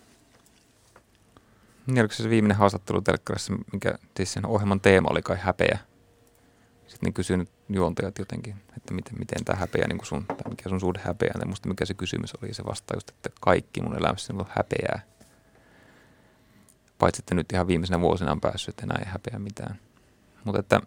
[1.90, 5.80] Niin, oliko se, viimeinen haastattelu telkkarissa, mikä siis sen ohjelman teema oli kai häpeä.
[6.88, 10.80] Sitten niin kysynyt juontajat jotenkin, että miten, miten tämä häpeä, niin sun, tai mikä sun
[10.80, 11.40] suhde häpeää.
[11.40, 15.02] Ja musta mikä se kysymys oli, se vasta just, että kaikki mun elämässä on häpeää.
[16.98, 19.80] Paitsi, että nyt ihan viimeisenä vuosina on päässyt, että enää ei häpeä mitään.
[20.44, 20.82] Mutta että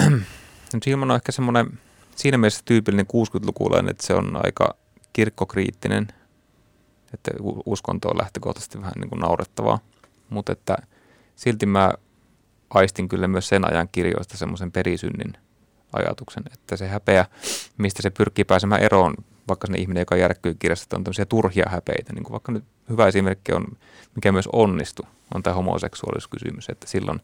[0.72, 1.78] nyt on ehkä semmoinen
[2.16, 4.74] siinä mielessä tyypillinen 60-lukulainen, että se on aika
[5.12, 6.08] kirkkokriittinen,
[7.14, 7.30] että
[7.66, 9.78] uskonto on lähtökohtaisesti vähän niin kuin naurettavaa,
[10.30, 10.76] mutta että
[11.36, 11.92] silti mä
[12.70, 15.32] aistin kyllä myös sen ajan kirjoista semmoisen perisynnin
[15.92, 17.26] ajatuksen, että se häpeä,
[17.78, 19.14] mistä se pyrkii pääsemään eroon,
[19.48, 23.06] vaikka se ihminen, joka järkkyy kirjasta, on tämmöisiä turhia häpeitä, niin kuin vaikka nyt hyvä
[23.06, 23.64] esimerkki on,
[24.14, 25.02] mikä myös onnistu,
[25.34, 27.20] on tämä homoseksuaalisuuskysymys, että silloin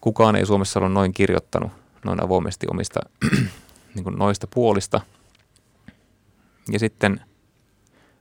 [0.00, 1.72] kukaan ei Suomessa ole noin kirjoittanut
[2.04, 3.00] noin avoimesti omista
[3.94, 5.00] niin kuin noista puolista.
[6.72, 7.20] Ja sitten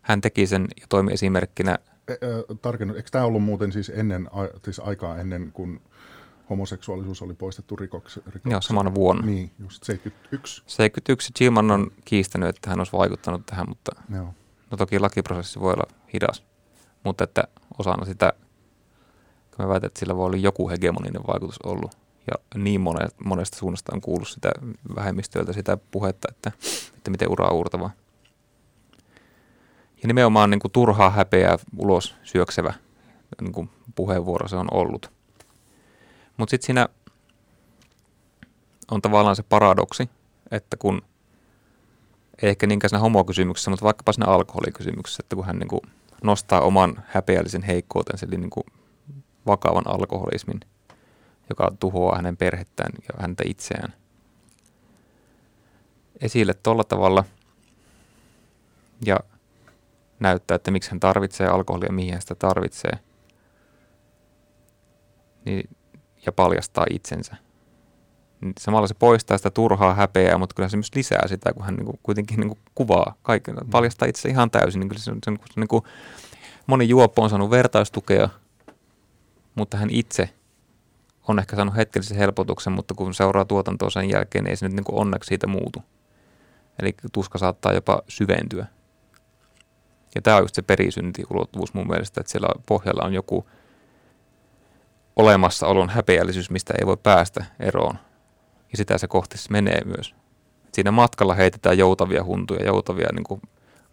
[0.10, 1.78] hän teki sen ja toimi esimerkkinä.
[2.08, 2.16] E,
[2.62, 4.30] tarkennut, eikö tämä ollut muuten siis ennen,
[4.64, 5.82] siis aikaa ennen kuin
[6.50, 8.20] homoseksuaalisuus oli poistettu rikoksi?
[8.26, 8.50] rikoksi.
[8.50, 9.26] Joo, samana vuonna.
[9.26, 10.64] Niin, just 71.
[10.68, 11.32] 71.
[11.36, 14.34] Gilman on kiistänyt, että hän olisi vaikuttanut tähän, mutta Joo.
[14.72, 16.44] no toki lakiprosessi voi olla hidas.
[17.04, 17.44] Mutta että
[17.80, 18.34] osana sitä,
[19.56, 21.98] kun mä väitän, että sillä voi olla joku hegemoninen vaikutus ollut.
[22.28, 22.82] Ja niin
[23.26, 24.52] monesta suunnasta on kuullut sitä
[24.96, 26.52] vähemmistöiltä sitä puhetta, että,
[26.98, 27.90] että miten ura uurtava.
[30.02, 32.74] Ja nimenomaan niin kuin turhaa häpeää ulos syöksevä
[33.42, 35.12] niin kuin puheenvuoro se on ollut.
[36.38, 36.88] Mutta sitten siinä
[38.92, 40.10] on tavallaan se paradoksi,
[40.52, 41.02] että kun
[42.42, 45.82] ei ehkä niinkään siinä homokysymyksessä, mutta vaikkapa siinä alkoholikysymyksessä, että kun hän niin kuin
[46.24, 48.66] nostaa oman häpeällisen heikkoutensa, eli niin kuin
[49.46, 50.60] vakavan alkoholismin,
[51.50, 53.94] joka tuhoaa hänen perhettään ja häntä itseään
[56.22, 57.24] esille tuolla tavalla
[59.06, 59.20] ja
[60.20, 63.00] näyttää, että miksi hän tarvitsee alkoholia, mihin hän sitä tarvitsee,
[65.46, 65.70] niin,
[66.26, 67.36] ja paljastaa itsensä.
[68.42, 71.76] Niin samalla se poistaa sitä turhaa häpeää, mutta kyllä se myös lisää sitä, kun hän
[71.76, 73.70] niin kuin, kuitenkin niin kuin kuvaa kaiken, mm.
[73.70, 74.80] paljastaa itse ihan täysin.
[74.80, 75.84] Niin kyllä se on, se se on niin kuin,
[76.68, 78.30] moni juoppo on saanut vertaistukea,
[79.56, 80.30] mutta hän itse
[81.28, 84.76] on ehkä saanut hetkellisen helpotuksen, mutta kun seuraa tuotantoa sen jälkeen, niin ei se nyt
[84.76, 85.84] niin kuin onneksi siitä muutu.
[86.80, 88.66] Eli tuska saattaa jopa syventyä.
[90.16, 93.46] Ja tämä on just se perisyntiulottuvuus mun mielestä, että siellä pohjalla on joku
[95.16, 98.00] olemassaolon häpeällisyys, mistä ei voi päästä eroon.
[98.72, 100.16] Ja sitä se kohti menee myös.
[100.74, 103.42] Siinä matkalla heitetään joutavia huntuja, joutavia niin kuin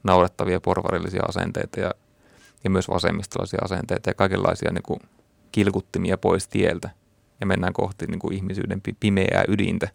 [0.02, 1.90] naurettavia porvarillisia asenteita ja,
[2.64, 5.00] ja myös vasemmistolaisia asenteita ja kaikenlaisia niin kuin
[5.52, 6.90] kilkuttimia pois tieltä.
[7.40, 9.88] Ja mennään kohti niin kuin ihmisyyden pimeää ydintä.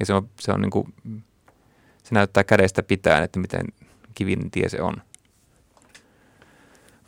[0.00, 0.94] Ja se, on, se, on niin kuin,
[2.02, 3.66] se näyttää kädestä pitään, että miten
[4.14, 4.94] kivinen tie se on.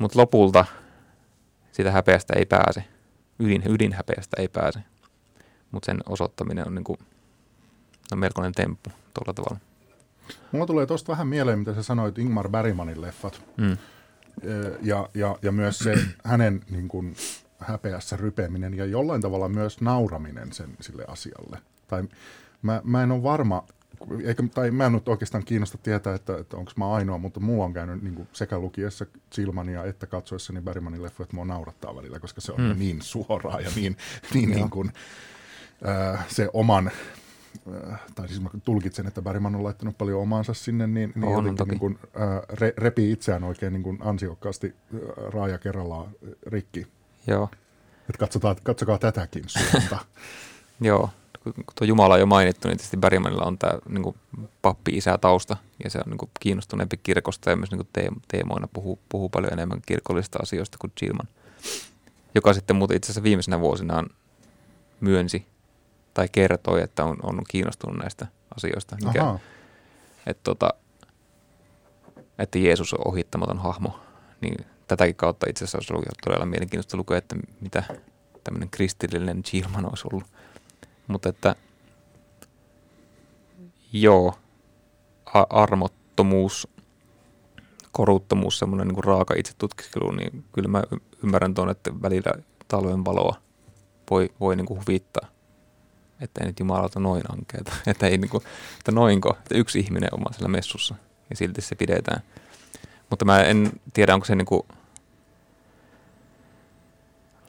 [0.01, 0.65] Mutta lopulta
[1.73, 2.85] sitä häpeästä ei pääse.
[3.39, 4.81] Ydin, ydinhäpeästä ei pääse.
[5.71, 6.97] Mutta sen osoittaminen on niinku,
[8.11, 9.61] no melkoinen temppu tuolla tavalla.
[10.53, 13.43] Mulla tulee tuosta vähän mieleen, mitä sä sanoit Ingmar Bergmanin leffat.
[13.57, 13.77] Mm.
[14.83, 17.17] Ja, ja, ja myös se hänen niin kuin,
[17.59, 21.59] häpeässä rypeminen ja jollain tavalla myös nauraminen sen, sille asialle.
[21.89, 22.05] Tai
[22.63, 23.65] mä, mä en ole varma,
[24.25, 27.65] eikä, tai mä en nyt oikeastaan kiinnosta tietää, että, että onko mä ainoa, mutta mulla
[27.65, 32.19] on käynyt niin kuin sekä lukiessa Silmania että katsoessani Bergmanin leffoja, että mua naurattaa välillä,
[32.19, 32.79] koska se on hmm.
[32.79, 33.97] niin suoraa ja niin,
[34.35, 34.93] niin, niin kuin,
[35.89, 36.91] äh, se oman
[37.91, 41.47] äh, tai siis mä tulkitsen, että Bergman on laittanut paljon omaansa sinne, niin, niin on,
[41.47, 45.01] jotenkin niin kuin, äh, re, repii itseään oikein niin kuin ansiokkaasti äh,
[45.33, 46.11] raaja kerrallaan
[46.47, 46.87] rikki.
[47.27, 47.49] Joo.
[48.09, 49.99] Et katsotaan, katsokaa tätäkin suunta.
[50.81, 51.11] Joo,
[51.45, 54.15] kun tuo Jumala on jo mainittu, niin tietysti Bergmanilla on tämä niin
[54.63, 59.53] pappi-isä tausta, ja se on niin kiinnostuneempi kirkosta ja myös niin teemoina puhuu, puhuu paljon
[59.53, 61.29] enemmän kirkollisista asioista kuin Gilman,
[62.35, 64.11] joka sitten muuten itse asiassa viimeisenä vuosinaan
[65.01, 65.47] myönsi
[66.15, 68.27] tai kertoi, että on, on kiinnostunut näistä
[68.57, 68.97] asioista.
[69.05, 69.39] Mikä,
[70.27, 70.75] että, tota,
[72.39, 74.01] että Jeesus on ohittamaton hahmo,
[74.41, 77.83] niin tätäkin kautta itse asiassa olisi ollut todella mielenkiintoista lukea, että mitä
[78.45, 80.25] tämmöinen kristillinen Gilman olisi ollut
[81.11, 81.57] mutta että
[83.93, 84.35] joo,
[85.51, 86.69] armottomuus,
[87.93, 90.83] koruttomuus, semmoinen niin raaka itsetutkiskelu, niin kyllä mä
[91.25, 92.33] ymmärrän tuon, että välillä
[92.69, 93.37] talven valoa
[94.11, 95.29] voi, voi niin kuin huvittaa.
[96.21, 97.73] Että ei nyt jumalauta noin ankeeta.
[97.87, 98.43] Että, ei niin kuin,
[98.79, 100.95] että noinko, että yksi ihminen on siellä messussa
[101.31, 102.23] ja silti se pidetään.
[103.11, 104.63] Mutta mä en tiedä, onko se niin kuin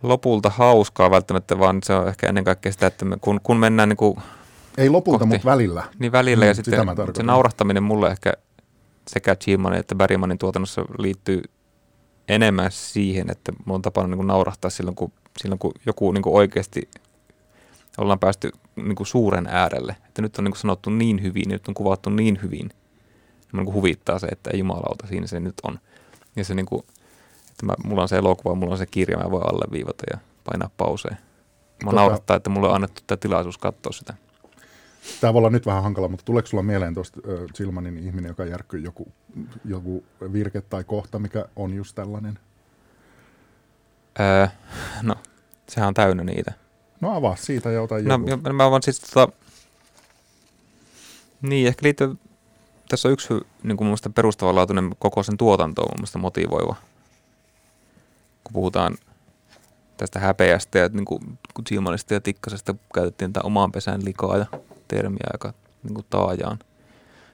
[0.03, 3.89] lopulta hauskaa välttämättä, vaan se on ehkä ennen kaikkea sitä, että me, kun, kun mennään
[3.89, 4.17] niin kuin
[4.77, 5.83] Ei lopulta, kohti, mutta välillä.
[5.99, 6.85] Niin välillä, mm, ja sitten
[7.15, 8.33] se naurahtaminen mulle ehkä
[9.07, 11.43] sekä Gilmanin että Bergmanin tuotannossa liittyy
[12.27, 16.21] enemmän siihen, että mulla on tapana niin kuin naurahtaa silloin, kun, silloin, kun joku niin
[16.21, 16.89] kuin oikeasti
[17.97, 19.95] ollaan päästy niin kuin suuren äärelle.
[20.07, 22.69] Että nyt on niin kuin sanottu niin hyvin, nyt on kuvattu niin hyvin.
[23.53, 25.79] Niin kuin huvittaa se, että jumalauta, siinä se nyt on.
[26.35, 26.83] Ja se niin kuin,
[27.51, 30.69] että mä, mulla on se elokuva, mulla on se kirja, mä voin alleviivata ja painaa
[30.77, 31.17] pauseen.
[31.83, 34.13] Mä tota, naurattaa, että mulle on annettu tämä tilaisuus katsoa sitä.
[35.21, 37.19] Tämä voi olla nyt vähän hankala, mutta tuleeko sulla mieleen tuosta
[37.53, 39.11] Silmanin ihminen, joka järkkyy joku,
[39.65, 42.39] joku virke tai kohta, mikä on just tällainen?
[44.19, 44.47] Öö,
[45.01, 45.15] no,
[45.69, 46.53] sehän on täynnä niitä.
[47.01, 48.41] No avaa siitä ja ota no, joku.
[48.43, 49.33] No, mä vaan siis tota,
[51.41, 52.17] niin, ehkä liittyy,
[52.89, 53.33] tässä on yksi
[53.63, 56.75] niin kuin mun perustavanlaatuinen koko sen tuotanto on mun mielestä motivoiva.
[58.43, 58.97] Kun puhutaan
[59.97, 64.45] tästä häpeästä ja niin kuin, kun Silmanista ja Tikkasesta käytettiin tätä omaan pesään likaa ja
[64.87, 66.59] termiä aika niin kuin taajaan,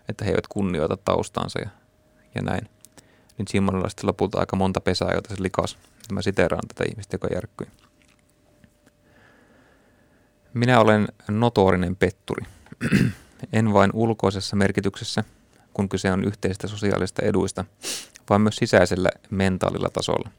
[0.09, 1.69] että he eivät kunnioita taustansa ja,
[2.35, 2.69] ja näin.
[3.37, 5.77] Niin Silmanilla sitten lopulta aika monta pesää, joita se likas.
[6.11, 7.67] Mä siteraan tätä ihmistä, joka järkkyi.
[10.53, 12.45] Minä olen notorinen petturi.
[13.53, 15.23] en vain ulkoisessa merkityksessä,
[15.73, 17.65] kun kyse on yhteisistä sosiaalista eduista,
[18.29, 20.29] vaan myös sisäisellä mentaalilla tasolla.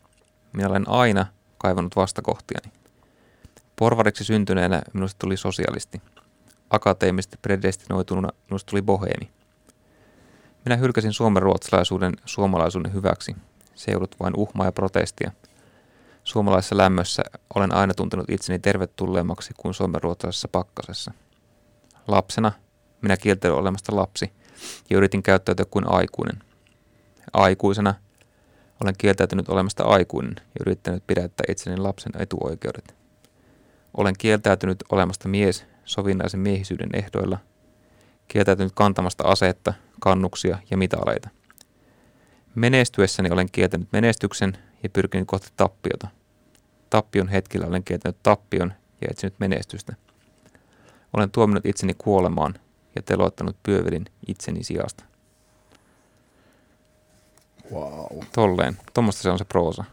[0.53, 1.27] Minä olen aina
[1.59, 2.73] kaivannut vastakohtiani.
[3.77, 6.03] Porvariksi syntyneenä minusta tuli sosialisti.
[6.71, 9.31] Akateemisesti predestinoituna minusta tuli boheemi.
[10.65, 13.37] Minä hylkäsin suomen ruotsalaisuuden suomalaisuuden hyväksi.
[13.75, 15.33] Se ei ollut vain uhmaa ja protestia.
[16.25, 17.23] Suomalaisessa lämmössä
[17.55, 21.13] olen aina tuntenut itseni tervetulleemmaksi kuin suomen ruotsalaisessa pakkasessa.
[22.09, 22.53] Lapsena
[23.03, 24.33] minä kieltelin olemasta lapsi
[24.91, 26.43] ja yritin käyttäytyä kuin aikuinen.
[27.33, 27.95] Aikuisena–
[28.83, 32.95] olen kieltäytynyt olemasta aikuinen ja yrittänyt pidättää itseni lapsen etuoikeudet.
[33.95, 37.39] Olen kieltäytynyt olemasta mies sovinnaisen miehisyyden ehdoilla,
[38.29, 41.29] kieltäytynyt kantamasta asetta, kannuksia ja mitaleita.
[42.55, 46.09] Menestyessäni olen kieltänyt menestyksen ja pyrkinyt kohti tappiota.
[46.91, 49.95] Tappion hetkellä olen kieltänyt tappion ja etsinyt menestystä.
[51.13, 52.55] Olen tuominut itseni kuolemaan
[52.97, 55.08] ja teloittanut pyövelin itseni sijasta.
[57.73, 58.23] Wow.
[58.35, 58.77] Tolleen.
[58.95, 59.85] Tuommoista se on se proosa.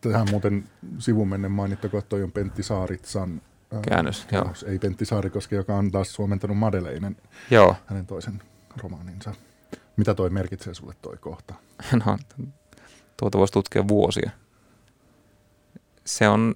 [0.00, 0.64] Tähän muuten
[0.98, 3.42] sivumennen mainittakoon, että toi on Pentti Saaritsan
[3.88, 4.26] käännös.
[4.30, 4.62] käännös.
[4.62, 4.72] Joo.
[4.72, 7.16] Ei Pentti Saarikoski, joka on taas suomentanut Madeleinen,
[7.50, 7.76] joo.
[7.86, 8.42] hänen toisen
[8.76, 9.34] romaaninsa.
[9.96, 11.54] Mitä toi merkitsee sulle toi kohta?
[12.06, 12.18] No,
[13.16, 14.30] tuota voisi tutkia vuosia.
[16.04, 16.54] Se on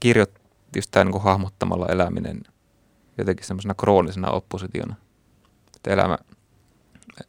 [0.00, 0.30] kirjoit,
[0.76, 2.42] just tämä niin hahmottamalla eläminen
[3.18, 4.94] jotenkin semmoisena kroonisena oppositiona.
[5.76, 6.18] Että elämä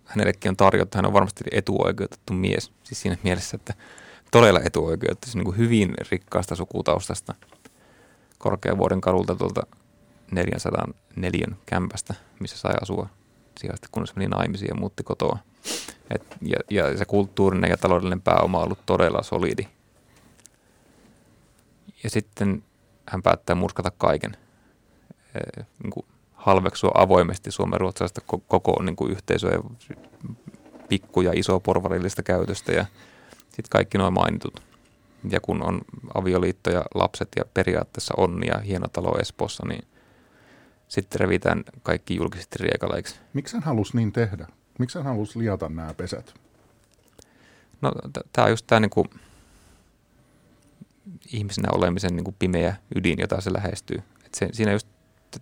[0.05, 2.71] hänellekin on tarjottu, hän on varmasti etuoikeutettu mies.
[2.83, 3.73] Siis siinä mielessä, että
[4.31, 7.35] todella etuoikeutettu, siis niin kuin hyvin rikkaasta sukutaustasta
[8.37, 9.61] Korkeavuoden kadulta tuolta
[10.31, 13.09] 404 kämpästä, missä sai asua
[13.59, 15.37] sijasta, kunnes meni naimisiin ja muutti kotoa.
[16.15, 19.67] Et, ja, ja se kulttuurinen ja taloudellinen pääoma on ollut todella solidi.
[22.03, 22.63] Ja sitten
[23.09, 24.37] hän päättää murskata kaiken.
[25.35, 26.05] E, niin kuin
[26.39, 29.59] halveksua avoimesti suomen ruotsalaista koko niin kuin yhteisöä,
[30.89, 32.85] pikku- ja iso porvarillista käytöstä ja
[33.39, 34.61] sitten kaikki nuo mainitut.
[35.29, 35.81] Ja kun on
[36.13, 39.87] avioliitto ja lapset ja periaatteessa onni ja hieno talo Espoossa, niin
[40.87, 43.15] sitten revitään kaikki julkisesti riekalaiksi.
[43.33, 44.47] Miksi hän halusi niin tehdä?
[44.79, 46.33] Miksi hän halusi liata nämä pesät?
[47.81, 47.91] No
[48.33, 49.05] tämä on just tämä niinku,
[51.33, 53.97] ihmisenä olemisen niinku pimeä ydin, jota se lähestyy.
[54.25, 54.87] Et se, siinä just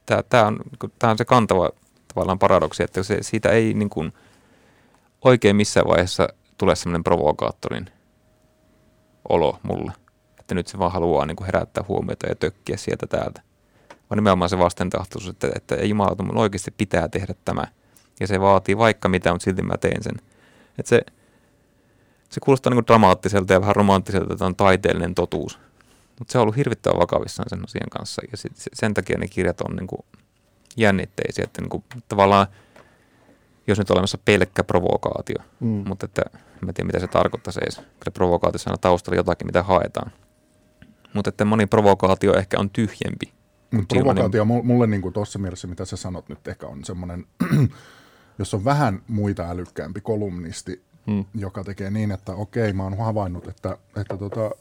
[0.06, 0.60] tämä on,
[1.00, 1.70] tämä on se kantava
[2.14, 4.14] tavallaan paradoksi, että se, siitä ei niin kuin
[5.22, 7.90] oikein missään vaiheessa tule semmoinen provokaattorin
[9.30, 9.92] olo mulle.
[10.40, 13.42] Että nyt se vaan haluaa niin kuin herättää huomiota ja tökkiä sieltä täältä.
[14.10, 17.64] Vaan nimenomaan se vastentahtoisuus, että, että ei mun oikeasti pitää tehdä tämä.
[18.20, 20.16] Ja se vaatii vaikka mitä, mutta silti mä teen sen.
[20.80, 21.02] Että se,
[22.30, 25.60] se kuulostaa niin kuin dramaattiselta ja vähän romanttiselta, että on taiteellinen totuus.
[26.20, 29.62] Mutta se on ollut hirvittävän vakavissaan sen asian kanssa ja sit, sen takia ne kirjat
[29.62, 30.02] on niin kuin
[30.78, 32.48] jännitteisiä, että niin kuin, tavallaan
[33.68, 35.84] jos nyt on olemassa pelkkä provokaatio, mm.
[35.88, 37.62] mutta että en tiedä mitä se tarkoittaa se.
[37.82, 40.12] Kyllä provokaatiossa on taustalla jotakin, mitä haetaan.
[41.14, 43.34] Mutta että moni provokaatio ehkä on tyhjempi.
[43.72, 44.66] Mutta provokaatio niin...
[44.66, 47.26] mulle niin tuossa mielessä, mitä sä sanot nyt, ehkä on semmoinen,
[48.40, 51.26] jos on vähän muita älykkäämpi kolumnisti, hmm.
[51.36, 54.52] joka tekee niin, että okei, mä oon havainnut, että, että tota,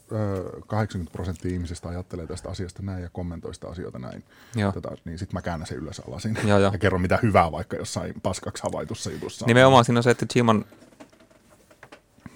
[0.67, 4.23] 80 prosenttia ihmisistä ajattelee tästä asiasta näin ja kommentoi sitä asioita näin.
[4.73, 6.59] Tätä, niin sitten mä käännän sen ylös alasin jo.
[6.59, 9.45] ja kerron mitä hyvää vaikka jossain paskaksi havaitussa jutussa.
[9.45, 10.65] Nimenomaan siinä on se, että Jimon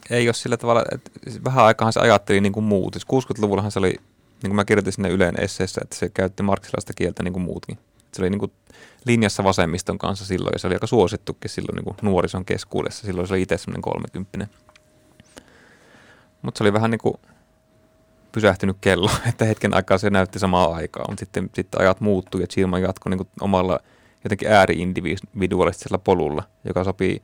[0.10, 1.12] ei ole sillä tavalla, että
[1.44, 2.96] vähän aikahan se ajatteli niin kuin muut.
[2.96, 4.00] 60-luvullahan se oli, niin
[4.50, 7.78] kuin mä kirjoitin sinne Yleen esseessä, että se käytti marksilaista kieltä niin kuin muutkin.
[8.14, 8.52] Se oli niin kuin
[9.06, 13.06] linjassa vasemmiston kanssa silloin, ja se oli aika suosittukin silloin niin kuin nuorison keskuudessa.
[13.06, 14.50] Silloin se oli itse semmoinen kolmekymppinen.
[16.42, 17.16] Mutta se oli vähän niin kuin
[18.32, 22.48] pysähtynyt kello, että hetken aikaa se näytti samaa aikaa, mutta sitten, sitten ajat muuttui ja
[22.48, 23.80] Chilman jatkoi niin omalla
[24.24, 27.22] jotenkin ääri-individualistisella polulla, joka sopii,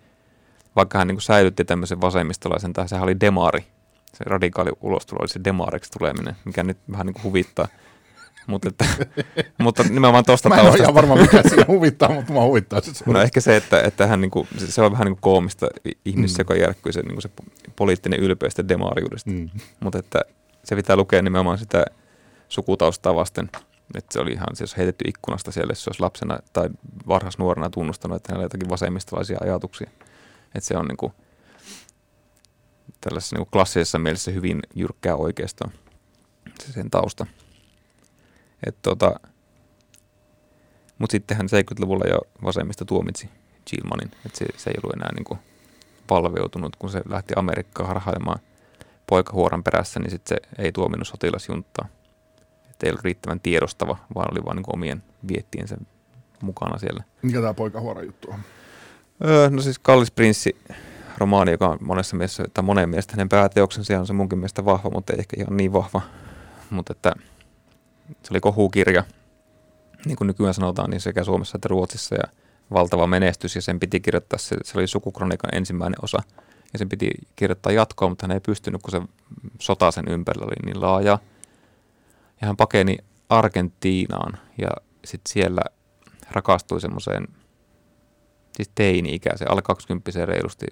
[0.76, 3.66] vaikka hän niin säilytti tämmöisen vasemmistolaisen, tai sehän oli demari,
[4.14, 7.68] se radikaali ulostulo oli se demariksi tuleminen, mikä nyt vähän niin kuin huvittaa.
[8.48, 8.86] Mutta, että,
[9.64, 10.50] mutta nimenomaan tuosta taustasta.
[10.50, 13.56] Mä en ole ihan varma, mikä siinä huvittaa, mutta mä huvittaa se No ehkä se,
[13.56, 15.68] että, että hän niinku, se on vähän niin kuin koomista
[16.06, 16.46] ihmisessä, mm.
[16.46, 17.30] joka järkkyy se, niin se
[17.76, 19.32] poliittinen ylpeys demariudesta.
[19.32, 19.50] Mm.
[19.80, 20.22] Mutta että
[20.64, 21.86] se pitää lukea nimenomaan sitä
[22.50, 23.50] sukutaustaa vasten.
[23.96, 26.70] Että se oli ihan, se jos heitetty ikkunasta siellä, jos se olisi lapsena tai
[27.08, 29.90] varhaisnuorena tunnustanut, että hänellä on jotakin vasemmistolaisia ajatuksia.
[30.56, 31.14] Että se on niin kuin,
[33.02, 35.72] tällaisessa niin kuin klassisessa mielessä hyvin jyrkkää oikeastaan
[36.64, 37.26] se sen tausta.
[38.66, 39.20] Et tota,
[40.98, 43.30] mutta sittenhän 70-luvulla jo vasemmista tuomitsi
[43.70, 45.40] Gilmanin, että se, se ei ollut enää niin kuin
[46.08, 48.40] palveutunut, kun se lähti Amerikkaan harhailemaan
[49.08, 51.88] poikahuoran perässä, niin sitten se ei tuominut sotilasjunttaa.
[52.70, 55.78] Että ei ollut riittävän tiedostava, vaan oli vain niin omien viettiensä
[56.42, 57.04] mukana siellä.
[57.22, 58.40] Mikä tämä poikahuoran juttu on?
[59.26, 60.56] Öö, no siis Kallis Prinssi
[61.18, 64.90] romaani, joka on monessa mielessä, tai monen mielestä hänen pääteoksensa, on se munkin mielestä vahva,
[64.90, 66.02] mutta ei ehkä ihan niin vahva.
[66.70, 67.14] Mutta että
[68.08, 69.04] se oli kohukirja,
[70.06, 72.24] niin kuin nykyään sanotaan, niin sekä Suomessa että Ruotsissa ja
[72.74, 76.18] valtava menestys ja sen piti kirjoittaa, se, se oli sukukronikan ensimmäinen osa
[76.74, 79.02] ja sen piti kirjoittaa jatkoa, mutta hän ei pystynyt, kun se
[79.60, 81.20] sota sen ympärillä oli niin laaja.
[82.42, 82.98] Ja hän pakeni
[83.30, 84.70] Argentiinaan ja
[85.06, 85.62] sitten siellä
[86.32, 87.28] rakastui semmoiseen
[88.56, 90.66] siis teini-ikäiseen, alle 20 reilusti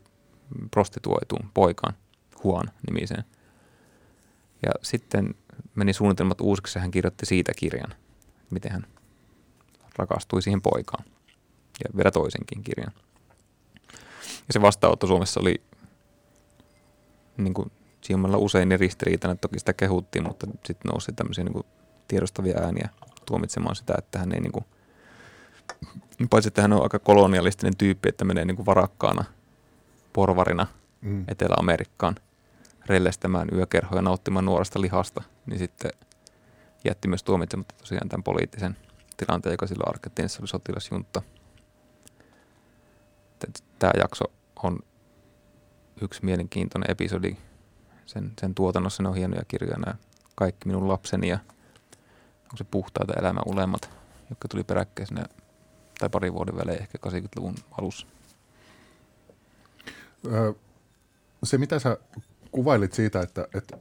[0.71, 1.93] prostituoituun poikaan,
[2.43, 3.23] Juan nimiseen.
[4.65, 5.35] Ja sitten
[5.75, 7.93] meni suunnitelmat uusiksi ja hän kirjoitti siitä kirjan,
[8.49, 8.85] miten hän
[9.97, 11.05] rakastui siihen poikaan.
[11.83, 12.91] Ja vielä toisenkin kirjan.
[14.47, 15.61] Ja se vastaanotto Suomessa oli
[17.37, 21.65] niin kuin Siumalla usein niin ristiriitainen, toki sitä kehuttiin, mutta sitten nousi tämmöisiä niin kuin
[22.07, 22.89] tiedostavia ääniä
[23.25, 24.65] tuomitsemaan sitä, että hän ei niin kuin,
[26.29, 29.23] paitsi että hän on aika kolonialistinen tyyppi, että menee niin kuin varakkaana
[30.13, 30.67] porvarina
[31.01, 31.25] mm.
[31.27, 32.15] Etelä-Amerikkaan
[32.85, 35.91] rellestämään yökerhoja nauttimaan nuoresta lihasta, niin sitten
[36.83, 38.77] jätti myös tuomitsematta tosiaan tämän poliittisen
[39.17, 41.21] tilanteen, joka silloin Argentiinassa oli sotilasjunta.
[43.79, 44.25] Tämä jakso
[44.63, 44.79] on
[46.01, 47.37] yksi mielenkiintoinen episodi.
[48.05, 49.95] Sen, sen tuotannossa ne on hienoja kirjoja nämä
[50.35, 51.39] Kaikki minun lapseni ja
[52.51, 53.89] on se puhtaita elämän ulemat,
[54.29, 55.25] jotka tuli peräkkäisenä
[55.99, 58.07] tai pari vuoden välein ehkä 80-luvun alussa.
[61.43, 61.97] se, mitä sä
[62.51, 63.77] kuvailit siitä, että, että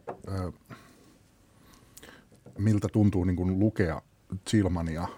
[2.58, 4.02] miltä tuntuu niin kuin lukea
[4.48, 5.08] Chilmania,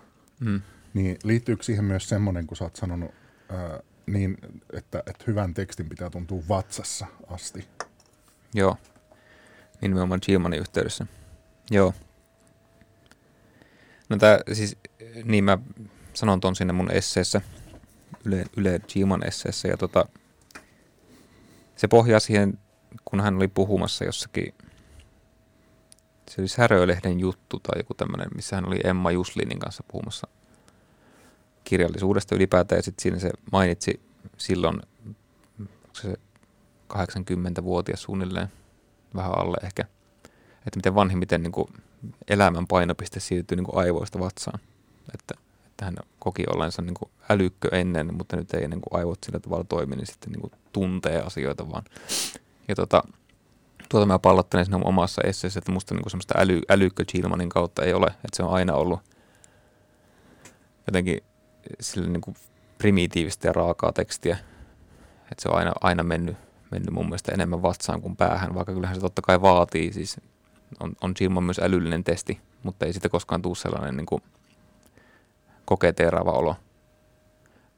[0.40, 0.62] mm.
[0.94, 3.10] niin liittyykö siihen myös semmoinen, kun sä oot sanonut,
[4.06, 4.38] niin,
[4.72, 7.68] että, että hyvän tekstin pitää tuntua vatsassa asti.
[8.54, 8.76] Joo,
[9.80, 11.06] niin nimenomaan Gilmanin yhteydessä.
[11.70, 11.94] Joo.
[14.08, 14.76] No tää siis,
[15.24, 15.58] niin mä
[16.14, 17.40] sanon ton sinne mun esseessä,
[18.24, 20.08] Yle, Yle Gilman esseessä, ja tota,
[21.76, 22.58] se pohjaa siihen,
[23.04, 24.54] kun hän oli puhumassa jossakin,
[26.30, 30.28] se oli Särölehden juttu tai joku tämmöinen, missä hän oli Emma Juslinin kanssa puhumassa
[31.64, 34.00] kirjallisuudesta ylipäätään, ja sitten siinä se mainitsi
[34.36, 34.80] silloin,
[35.92, 36.14] se
[36.94, 38.48] 80-vuotias suunnilleen,
[39.14, 39.82] vähän alle ehkä,
[40.66, 41.68] että miten vanhimmiten niin kuin
[42.28, 44.60] elämän painopiste siirtyy niin kuin aivoista vatsaan.
[45.14, 45.34] Että,
[45.66, 49.40] että hän koki ollensa niin kuin älykkö ennen, mutta nyt ei niin kuin aivot sillä
[49.40, 51.84] tavalla toimi, niin sitten niin kuin tuntee asioita vaan.
[52.68, 53.02] Ja tota,
[53.88, 57.94] tuota mä pallottelen siinä omassa esseessä, että musta niin semmoista äly, älykkö Chilmanin kautta ei
[57.94, 59.00] ole, että se on aina ollut
[60.86, 61.20] jotenkin
[61.80, 62.36] sille niin kuin
[62.78, 64.36] primitiivistä ja raakaa tekstiä.
[65.32, 66.36] Että se on aina, aina mennyt,
[66.70, 69.92] mennyt mun mielestä enemmän vatsaan kuin päähän, vaikka kyllähän se totta kai vaatii.
[69.92, 70.20] Siis
[70.80, 74.22] on, on Gilman myös älyllinen testi, mutta ei siitä koskaan tule sellainen niin kuin
[75.64, 76.56] koketeeraava olo.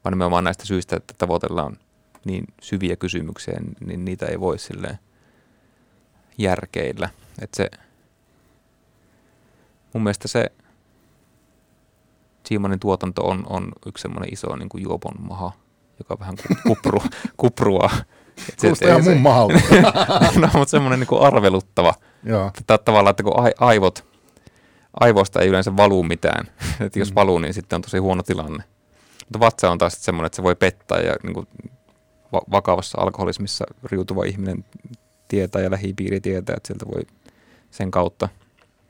[0.03, 1.77] Vaan nimenomaan näistä syistä, että tavoitellaan
[2.25, 4.99] niin syviä kysymyksiä, niin niitä ei voi silleen
[6.39, 7.09] järkeillä.
[7.41, 7.69] Että se,
[9.93, 10.51] mun mielestä se
[12.49, 15.51] Siimanin tuotanto on, on yksi semmoinen iso niin kuin juopon maha,
[15.99, 16.35] joka vähän
[16.67, 17.01] kupru,
[17.37, 17.89] kuprua.
[18.61, 19.53] Kuulostaa ihan mun mahalta.
[20.41, 21.93] no, mutta semmoinen niin arveluttava.
[22.23, 22.51] Joo.
[22.85, 24.05] Tavallaan, että kun aivot,
[24.99, 26.45] aivoista ei yleensä valuu mitään.
[26.85, 27.15] että jos mm.
[27.15, 28.63] valuu, niin sitten on tosi huono tilanne.
[29.19, 31.47] Mutta vatsa on taas semmoinen, että se voi pettää ja niin kuin
[32.51, 34.65] vakavassa alkoholismissa riutuva ihminen
[35.29, 37.01] tietää ja lähipiiri tietää, että sieltä voi
[37.71, 38.29] sen kautta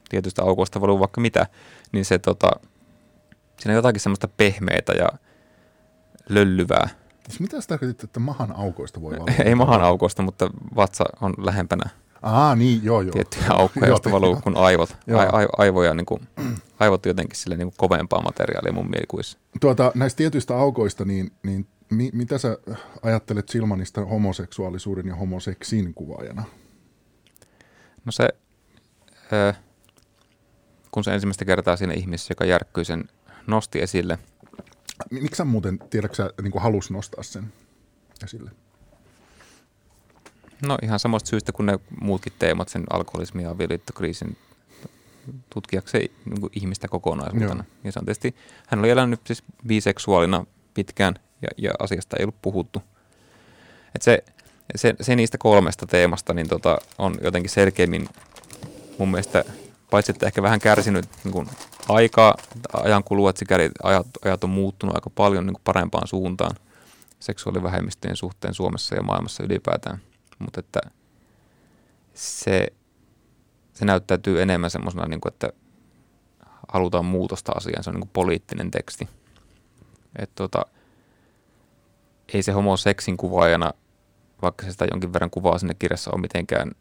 [0.09, 1.47] tietystä aukoista valuu vaikka mitä,
[1.91, 2.51] niin se tota,
[3.59, 5.09] Siinä on jotakin semmoista pehmeitä ja
[6.29, 6.89] löllyvää.
[7.27, 9.25] Siis mitä sä tarkoitit, että mahan aukoista voi valua?
[9.45, 11.89] Ei mahan aukoista, mutta vatsa on lähempänä
[12.21, 13.11] Aa, niin, joo, joo.
[13.11, 14.97] tiettyjä aukkoja, joista valuu kun aivot.
[15.31, 16.27] Ai, aivoja, niin kuin,
[16.79, 19.37] aivot jotenkin sille niin kuin kovempaa materiaalia mun mielikuvissa.
[19.61, 22.57] Tuota, näistä tietyistä aukoista, niin, niin mi, mitä sä
[23.01, 26.43] ajattelet Silmanista homoseksuaalisuuden ja homoseksin kuvaajana?
[28.05, 28.29] No se,
[29.33, 29.53] ö,
[30.91, 33.09] kun se ensimmäistä kertaa siinä ihmisessä, joka järkkyi sen
[33.47, 34.19] nosti esille,
[35.11, 37.53] Mi- Miksi sä muuten, tiedätkö sä, niin halus nostaa sen
[38.23, 38.51] esille?
[40.61, 44.37] no ihan samasta syystä kuin ne muutkin teemat, sen alkoholismin ja avioliittokriisin
[45.53, 47.53] tutkijakseen niin ihmistä kokonaisuutena.
[47.53, 47.81] Joo.
[47.83, 48.35] Ja se on tietysti,
[48.67, 52.81] hän oli elänyt siis biseksuaalina pitkään ja, ja asiasta ei ollut puhuttu.
[53.95, 54.23] Et se,
[54.75, 58.09] se, se, niistä kolmesta teemasta niin tota, on jotenkin selkeimmin
[58.97, 59.45] mun mielestä,
[59.89, 61.49] paitsi että ehkä vähän kärsinyt niin kuin
[61.89, 62.35] aikaa,
[62.73, 66.55] ajan kulua, että sikäli ajat, ajat on muuttunut aika paljon niin kuin parempaan suuntaan
[67.19, 69.99] seksuaalivähemmistöjen suhteen Suomessa ja maailmassa ylipäätään.
[70.39, 70.79] Mutta että
[72.13, 72.67] se,
[73.73, 75.49] se näyttäytyy enemmän semmoisena, niin kuin, että
[76.67, 77.83] halutaan muutosta asiaan.
[77.83, 79.09] Se on niin kuin poliittinen teksti.
[80.19, 80.65] Et tota,
[82.33, 83.73] ei se homoseksin kuvaajana,
[84.41, 86.71] vaikka se sitä jonkin verran kuvaa sinne kirjassa, on mitenkään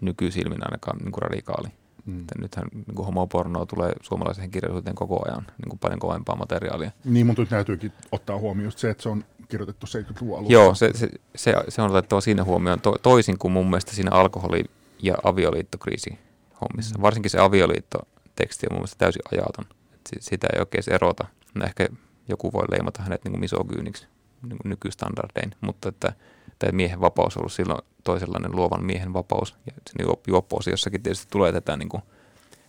[0.00, 1.68] nykyisilmin ainakaan niin kuin radikaali.
[2.06, 2.20] Mm.
[2.20, 6.90] Että nythän niin kuin homopornoa tulee suomalaiseen kirjallisuuteen koko ajan niin kuin paljon kovempaa materiaalia.
[7.04, 10.52] Niin, mutta nyt täytyykin ottaa huomioon just se, että se on kirjoitettu 70-luvun alussa.
[10.52, 14.10] Joo, se, se, se, se on otettava siinä huomioon to, toisin kuin mun mielestä siinä
[14.10, 14.70] alkoholi-
[15.02, 16.18] ja avioliittokriisi
[16.60, 16.98] hommissa.
[16.98, 17.02] Mm.
[17.02, 19.64] Varsinkin se avioliittoteksti on mun mielestä täysin ajaton.
[19.94, 21.26] Et si- sitä ei oikein erota.
[21.54, 21.88] No ehkä
[22.28, 24.06] joku voi leimata hänet niin kuin misogyyniksi
[24.42, 26.12] niin nykystandardein, mutta että
[26.58, 29.56] tämä miehen vapaus on ollut silloin toisenlainen luovan miehen vapaus.
[29.66, 32.02] Ja siinä juop- juoppo-osiossakin tietysti tulee tätä, niin kuin,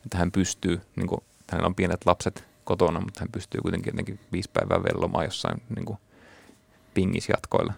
[0.06, 4.20] että hän pystyy, niin kuin, hänellä on pienet lapset kotona, mutta hän pystyy kuitenkin jotenkin
[4.32, 6.00] viisi päivää vellomaan jossain niin kuin
[6.94, 7.74] pingisjatkoilla.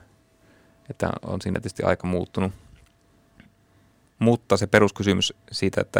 [0.90, 2.52] Että on siinä tietysti aika muuttunut.
[4.20, 6.00] Mutta se peruskysymys siitä, että,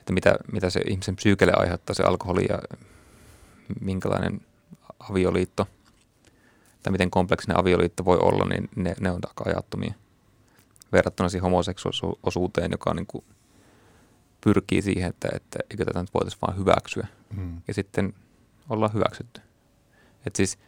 [0.00, 2.58] että mitä, mitä se ihmisen psyykelle aiheuttaa se alkoholi ja
[3.80, 4.40] minkälainen
[4.98, 5.66] avioliitto
[6.82, 9.94] tai miten kompleksinen avioliitto voi olla, niin ne, ne on aika ajattomia
[10.92, 13.24] verrattuna siihen homoseksuaalisuuteen, joka niin kuin
[14.44, 17.06] pyrkii siihen, että, että eikö tätä nyt voitaisiin vain hyväksyä
[17.36, 17.62] Mm.
[17.68, 18.14] ja sitten
[18.68, 19.40] ollaan hyväksytty.
[20.26, 20.58] Et siis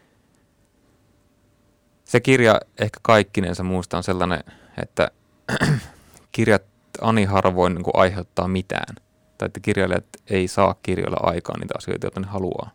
[2.04, 4.40] se kirja ehkä kaikkinensa muista on sellainen,
[4.82, 5.10] että
[6.32, 6.62] kirjat
[7.00, 8.96] ani harvoin niin kuin aiheuttaa mitään.
[9.38, 12.70] Tai että kirjailijat ei saa kirjoilla aikaan niitä asioita, joita ne haluaa.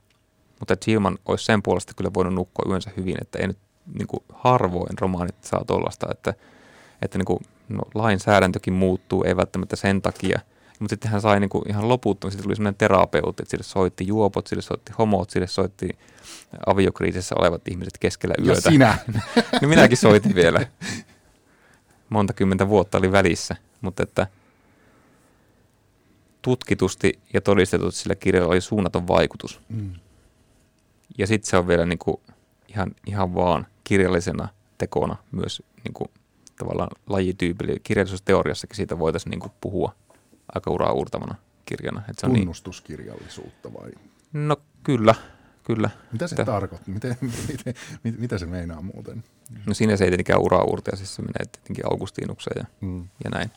[0.60, 3.58] Mutta Gilman olisi sen puolesta kyllä voinut nukkua yönsä hyvin, että ei nyt
[3.94, 6.34] niin kuin harvoin romaanit saa tuollaista, että,
[7.02, 7.40] että niin kuin,
[7.70, 10.40] no, lainsäädäntökin muuttuu, ei välttämättä sen takia.
[10.80, 14.08] Mutta sitten hän sai niin kuin ihan loputtomiin, sitten tuli sellainen terapeutti, että sille soitti
[14.08, 15.90] juopot, sille soitti homot, sille soitti
[16.66, 18.70] aviokriisissä olevat ihmiset keskellä Ja yötä.
[18.70, 18.98] sinä.
[19.62, 20.68] No minäkin soitin vielä.
[22.10, 24.28] Monta kymmentä vuotta oli välissä, mutta että
[26.42, 29.62] tutkitusti ja todistetusti sillä kirjalla oli suunnaton vaikutus.
[29.70, 29.92] Mm.
[31.20, 32.18] Ja sitten se on vielä niin kuin
[32.68, 34.48] ihan, ihan vaan kirjallisena
[34.78, 36.10] tekona myös niin kuin
[36.60, 37.74] tavallaan lajityypillä.
[37.84, 39.96] Kirjallisuusteoriassakin siitä voitaisiin niin kuin puhua
[40.56, 42.02] aika uraa uurtavana kirjana.
[42.10, 43.92] Et se on niin, Tunnustuskirjallisuutta vai?
[44.34, 45.16] no kyllä,
[45.64, 45.90] kyllä.
[46.12, 46.94] Mitä se Sitä- tarkoittaa?
[46.94, 47.18] Miten,
[47.52, 49.24] miten, mit, mitä se meinaa muuten?
[49.66, 53.08] No siinä se ei tietenkään uraa uurtaja, siis se menee tietenkin Augustinukseen ja Mm.
[53.24, 53.52] ja näin.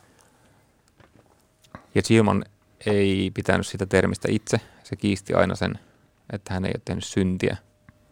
[1.94, 2.44] Ja Gilman
[2.86, 4.60] ei pitänyt sitä termistä itse.
[4.84, 5.78] Se kiisti aina sen,
[6.32, 7.56] että hän ei ole tehnyt syntiä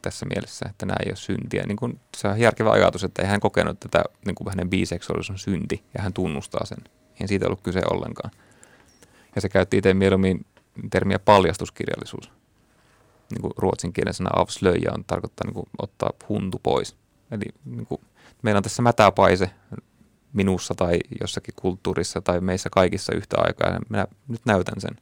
[0.02, 1.64] tässä mielessä, että nämä ei ole syntiä.
[1.66, 5.30] Niin kuin, se on järkevä ajatus, että ei hän kokenut tätä, niin kuin hänen biseksuaalisuus
[5.30, 6.78] on synti, ja hän tunnustaa sen.
[7.20, 8.30] Ei siitä ollut kyse ollenkaan.
[9.34, 10.46] Ja se käytti itse mieluummin
[10.90, 12.30] termiä paljastuskirjallisuus.
[13.30, 16.96] Niin kuin ruotsinkielisenä avslöja on tarkoittaa niin kuin ottaa huntu pois.
[17.30, 18.00] Eli niin kuin,
[18.42, 19.50] meillä on tässä mätäpaise
[20.32, 23.78] minussa tai jossakin kulttuurissa tai meissä kaikissa yhtä aikaa.
[23.88, 24.96] Minä nyt näytän sen.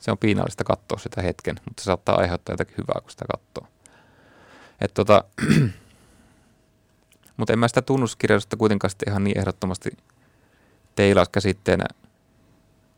[0.00, 3.66] Se on piinallista katsoa sitä hetken, mutta se saattaa aiheuttaa jotakin hyvää, kun sitä katsoo.
[4.80, 5.24] Et tota,
[7.36, 9.90] mutta en mä sitä tunnuskirjallisuutta kuitenkaan sitten ihan niin ehdottomasti
[10.96, 11.84] teilauskäsitteenä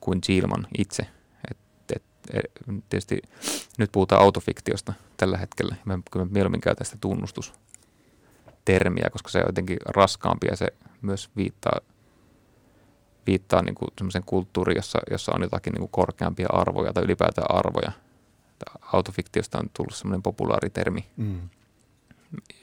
[0.00, 1.06] kuin Gilman itse.
[1.50, 1.56] Et,
[1.96, 2.44] et, et,
[2.88, 3.22] tietysti
[3.78, 5.76] nyt puhutaan autofiktiosta tällä hetkellä.
[5.84, 10.66] Mä kyllä mieluummin käytän sitä tunnustustermiä, koska se on jotenkin raskaampi ja se
[11.02, 11.80] myös viittaa,
[13.26, 17.92] viittaa niin semmoisen kulttuuriin, jossa, jossa on jotakin niin kuin korkeampia arvoja tai ylipäätään arvoja.
[18.92, 21.48] Autofiktiosta on tullut semmoinen populaari termi, Mm.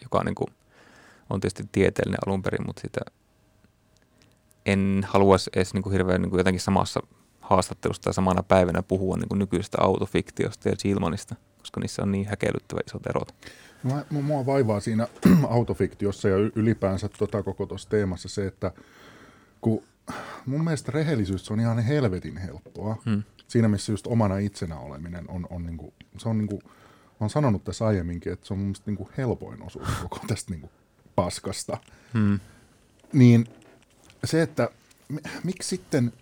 [0.03, 0.47] joka niin kuin
[1.29, 3.01] on tietysti tieteellinen alun perin, mutta sitä
[4.65, 6.99] en haluaisi edes niin kuin hirveän niin kuin jotenkin samassa
[7.41, 12.27] haastattelussa tai samana päivänä puhua niin kuin nykyisestä autofiktiosta ja Gilmanista, koska niissä on niin
[12.27, 13.35] häkellyttävä isot erot.
[13.83, 15.07] Mua, mua- vaivaa siinä
[15.49, 18.71] autofiktiossa ja ylipäänsä tota koko tuossa teemassa se, että
[19.61, 19.83] kun
[20.45, 23.01] mun mielestä rehellisyys on ihan helvetin helppoa.
[23.05, 23.23] Hmm.
[23.47, 26.61] Siinä missä just omana itsenä oleminen on, on niinku, se on niinku,
[27.19, 30.71] olen sanonut tässä aiemminkin, että se on mun mielestä niinku helpoin osuus koko tästä niinku
[31.15, 31.77] paskasta.
[32.13, 32.39] Hmm.
[33.13, 33.47] Niin
[34.23, 34.69] se, että
[35.43, 36.13] miksi sitten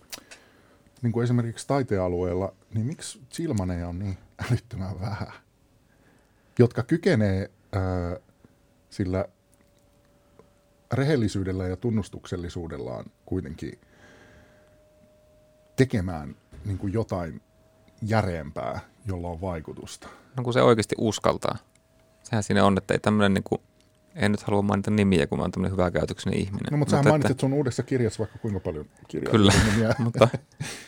[1.02, 4.18] niin kuin esimerkiksi taitealueella, niin miksi silmaneja on niin
[4.50, 5.34] älyttömän vähän,
[6.60, 8.18] jotka kykenee ää,
[8.90, 9.26] sillä
[10.94, 13.80] rehellisyydellä ja tunnustuksellisuudellaan kuitenkin
[15.76, 16.36] tekemään
[16.66, 17.42] niin kuin jotain
[18.02, 20.08] järeempää, jolla on vaikutusta.
[20.38, 21.58] No kun se oikeasti uskaltaa.
[22.24, 23.62] Sehän siinä on, että ei tämmöinen niin kuin,
[24.16, 26.68] en nyt halua mainita nimiä, kun mä oon tämmöinen hyväkäytöksinen ihminen.
[26.72, 29.32] No mutta, mutta sähän mainitsit että, sun uudessa kirjassa vaikka kuinka paljon kirjaa.
[29.32, 29.54] Kyllä,
[30.00, 30.28] mutta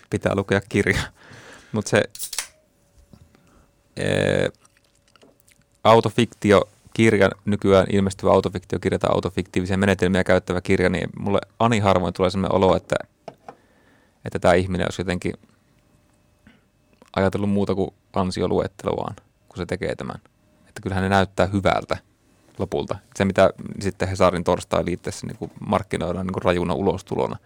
[0.09, 1.01] pitää lukea kirja.
[1.71, 2.03] Mutta se
[3.97, 4.49] ee,
[5.83, 12.29] autofiktio kirja, nykyään ilmestyvä autofiktiokirja tai autofiktiivisia menetelmiä käyttävä kirja, niin mulle ani harvoin tulee
[12.29, 12.95] sellainen olo, että,
[14.25, 15.33] että tämä ihminen olisi jotenkin
[17.15, 19.15] ajatellut muuta kuin ansioluetteloaan,
[19.49, 20.21] kun se tekee tämän.
[20.67, 21.97] Että kyllähän ne näyttää hyvältä
[22.59, 22.97] lopulta.
[23.15, 27.37] Se, mitä sitten Hesarin torstai liitteessä niin markkinoidaan niin kuin rajuna ulostulona,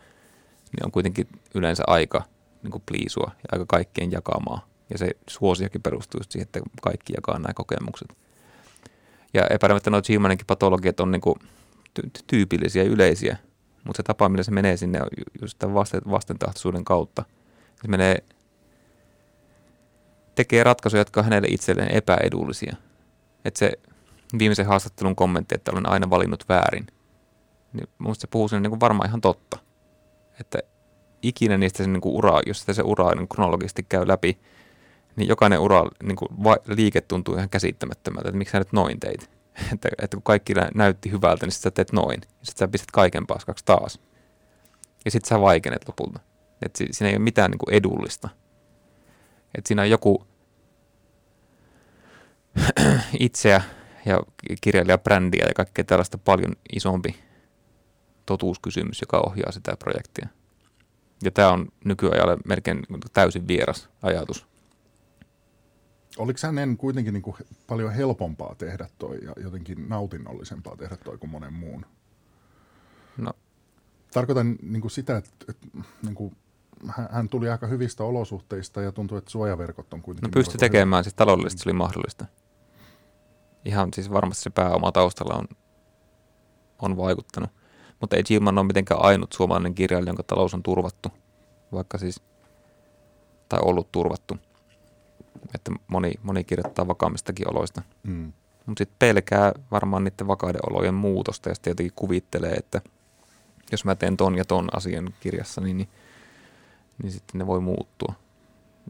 [0.72, 2.24] niin on kuitenkin yleensä aika
[2.64, 4.68] niin kuin pliisua ja aika kaikkien jakamaa.
[4.90, 8.18] Ja se suosiakin perustuu siihen, että kaikki jakaa nämä kokemukset.
[9.34, 11.36] Ja epäilemättä nuo G-Maninkin patologiat on niin kuin
[12.00, 13.38] ty- tyypillisiä ja yleisiä,
[13.84, 15.08] mutta se tapa, millä se menee sinne on
[15.42, 17.26] just tämän vasten, vastentahtoisuuden kautta.
[17.82, 18.24] Se menee,
[20.36, 22.76] tekee ratkaisuja, jotka on hänelle itselleen epäedullisia.
[23.46, 23.72] Että se
[24.40, 26.88] viimeisen haastattelun kommentti, että olen aina valinnut väärin,
[27.74, 29.60] niin minusta se puhuu sinne niin kuin varmaan ihan totta.
[30.40, 30.60] Että
[31.22, 34.40] ikinä niistä se niin kuin ura, jos sitä se ura niin kronologisesti käy läpi,
[35.16, 39.00] niin jokainen ura, niin kuin va- liike tuntuu ihan käsittämättömältä, että miksi sä nyt noin
[39.00, 39.30] teit.
[39.74, 42.22] että, että kun kaikki näytti hyvältä, niin sitten sä teet noin.
[42.22, 44.00] Ja sitten sä pistät kaiken paskaksi taas.
[45.06, 46.20] Ja sitten sä vaikenet lopulta.
[46.62, 48.30] Että si- siinä ei ole mitään niin kuin edullista.
[49.58, 50.28] Että siinä on joku
[53.20, 53.62] itseä
[54.06, 54.20] ja
[54.62, 57.16] kirjailijabrändiä ja kaikkea tällaista paljon isompi
[58.26, 60.28] totuuskysymys, joka ohjaa sitä projektia.
[61.24, 62.80] Ja tämä on nykyajalle melkein
[63.14, 64.53] täysin vieras ajatus.
[66.18, 67.36] Oliko hänen kuitenkin niin kuin
[67.68, 71.86] paljon helpompaa tehdä toi ja jotenkin nautinnollisempaa tehdä toi kuin monen muun?
[73.18, 73.34] No.
[74.14, 75.68] Tarkoitan niin kuin sitä, että, että
[76.04, 76.36] niin kuin,
[77.12, 80.30] hän tuli aika hyvistä olosuhteista ja tuntui, että suojaverkot on kuitenkin...
[80.30, 81.04] No pystyi tekemään, hyvä.
[81.04, 82.26] siis taloudellisesti se oli mahdollista.
[83.66, 85.48] Ihan siis varmasti se pääoma taustalla on,
[86.80, 87.50] on vaikuttanut.
[88.02, 91.10] Mutta ei Gilman ole mitenkään ainut suomalainen kirjailija, jonka talous on turvattu,
[91.72, 92.22] vaikka siis,
[93.50, 94.38] tai ollut turvattu.
[95.56, 97.82] Että moni, moni kirjoittaa vakaammistakin oloista.
[98.04, 98.34] Mm.
[98.66, 102.82] Mutta sitten pelkää varmaan niiden vakaiden olojen muutosta ja sitten jotenkin kuvittelee, että
[103.72, 105.90] jos mä teen ton ja ton asian kirjassa, niin, niin,
[107.04, 108.14] niin sitten ne voi muuttua.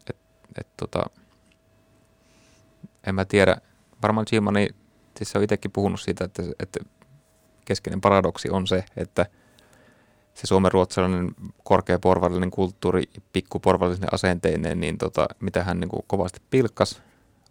[0.09, 0.17] Et,
[0.59, 1.05] et tota,
[3.07, 3.57] en mä tiedä,
[4.01, 4.69] varmaan Gilmani,
[5.17, 6.79] siis se on itsekin puhunut siitä, että, että
[7.65, 9.25] keskeinen paradoksi on se, että
[10.33, 11.31] se suomen ruotsalainen
[11.63, 13.03] korkeaporvallinen kulttuuri,
[13.33, 17.01] pikkuporvallinen asenteineen, niin tota, mitä hän niin kuin kovasti pilkkas,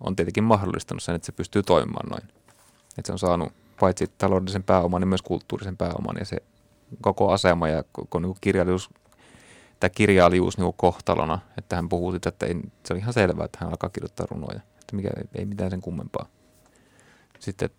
[0.01, 2.23] on tietenkin mahdollistanut sen, että se pystyy toimimaan noin.
[2.99, 6.37] Että se on saanut paitsi taloudellisen pääoman, niin myös kulttuurisen pääoman, ja se
[7.01, 8.91] koko asema ja koko niin kuin kirjailijuus,
[9.81, 12.55] tai kirjailijuus niin kohtalona, että hän puhuu siitä, että ei,
[12.85, 16.27] se on ihan selvää, että hän alkaa kirjoittaa runoja, että mikä, ei mitään sen kummempaa.
[17.39, 17.71] Sitten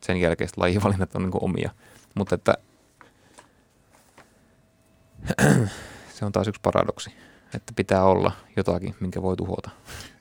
[0.00, 1.70] sen jälkeiset lajivalinnat on niin omia.
[2.14, 2.54] Mutta että
[6.14, 7.10] se on taas yksi paradoksi,
[7.54, 9.70] että pitää olla jotakin, minkä voi tuhota.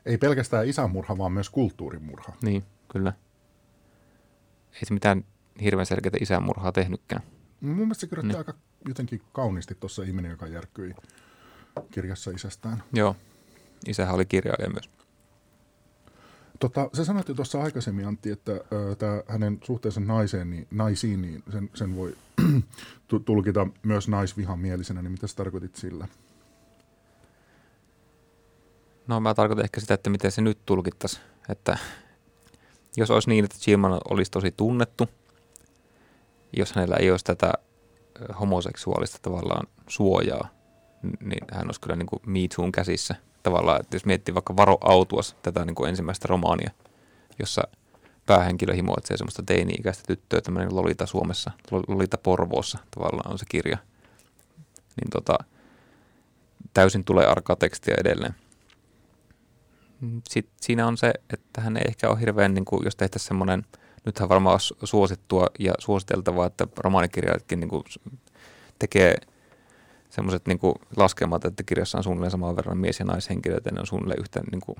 [0.05, 2.33] Ei pelkästään isänmurha, vaan myös kulttuurimurha.
[2.43, 3.13] Niin, kyllä.
[4.73, 5.25] Ei se mitään
[5.61, 7.21] hirveän selkeää isänmurhaa tehnytkään.
[7.61, 8.37] Mun mielestä se kirjoitti niin.
[8.37, 8.53] aika
[8.87, 10.95] jotenkin kauniisti tuossa ihminen, joka järkyi
[11.91, 12.83] kirjassa isästään.
[12.93, 13.15] Joo,
[13.87, 14.89] isähän oli kirjailija myös.
[16.59, 18.51] Tota, sä sanoit jo tuossa aikaisemmin, Antti, että
[18.97, 22.17] tämä hänen suhteensa naiseen, niin, naisiin, niin sen, sen voi
[23.25, 26.07] tulkita myös naisvihamielisenä, niin mitä sä tarkoitit sillä?
[29.07, 31.19] No mä tarkoitan ehkä sitä, että miten se nyt tulkittaisi,
[31.49, 31.77] että
[32.97, 35.07] jos olisi niin, että Gilman olisi tosi tunnettu,
[36.57, 37.53] jos hänellä ei olisi tätä
[38.39, 40.49] homoseksuaalista tavallaan suojaa,
[41.19, 44.77] niin hän olisi kyllä niin kuin Me Toon käsissä– tavallaan, että jos miettii vaikka Varo
[44.81, 46.71] Autuas, tätä niin kuin ensimmäistä romaania,
[47.39, 47.61] jossa
[48.31, 51.51] päähenkilö himoitsee semmoista teini-ikäistä tyttöä, tämmöinen Lolita Suomessa,
[51.87, 53.77] Lolita Porvoossa tavallaan on se kirja,
[55.01, 55.37] niin tota,
[56.73, 58.35] täysin tulee arkaa tekstiä edelleen.
[60.29, 63.65] Sitten siinä on se, että hän ei ehkä ole hirveän, niin kuin, jos tehtäisiin semmoinen,
[64.05, 67.83] nythän varmaan suosittua ja suositeltavaa, että romaanikirjailijatkin niin kuin
[68.79, 69.15] tekee
[70.09, 70.59] semmoiset niin
[70.95, 74.61] laskelmat, että kirjassa on suunnilleen saman verran mies- ja naishenkilöitä, ne on suunnilleen yhtä niin
[74.61, 74.77] kuin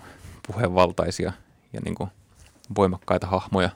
[0.48, 1.34] puheenvaltaisia
[1.74, 2.10] ja niin kuin
[2.76, 3.70] voimakkaita hahmoja,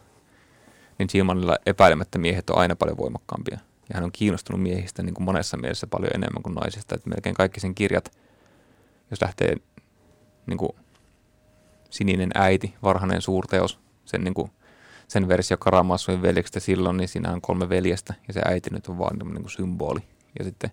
[1.00, 3.58] niin Gilmanilla epäilemättä miehet on aina paljon voimakkaampia.
[3.90, 6.96] Ja hän on kiinnostunut miehistä niin kuin monessa mielessä paljon enemmän kuin naisista.
[6.96, 8.18] Että melkein kaikki sen kirjat,
[9.12, 9.56] jos lähtee
[10.48, 10.72] niin kuin
[11.90, 14.52] Sininen äiti, varhainen suurteos, sen, niin kuin,
[15.08, 18.98] sen versio Karamassojen veljeksestä silloin, niin siinä on kolme veljestä ja se äiti nyt on
[18.98, 20.00] vaan niin kuin symboli.
[20.40, 20.72] Ja sitten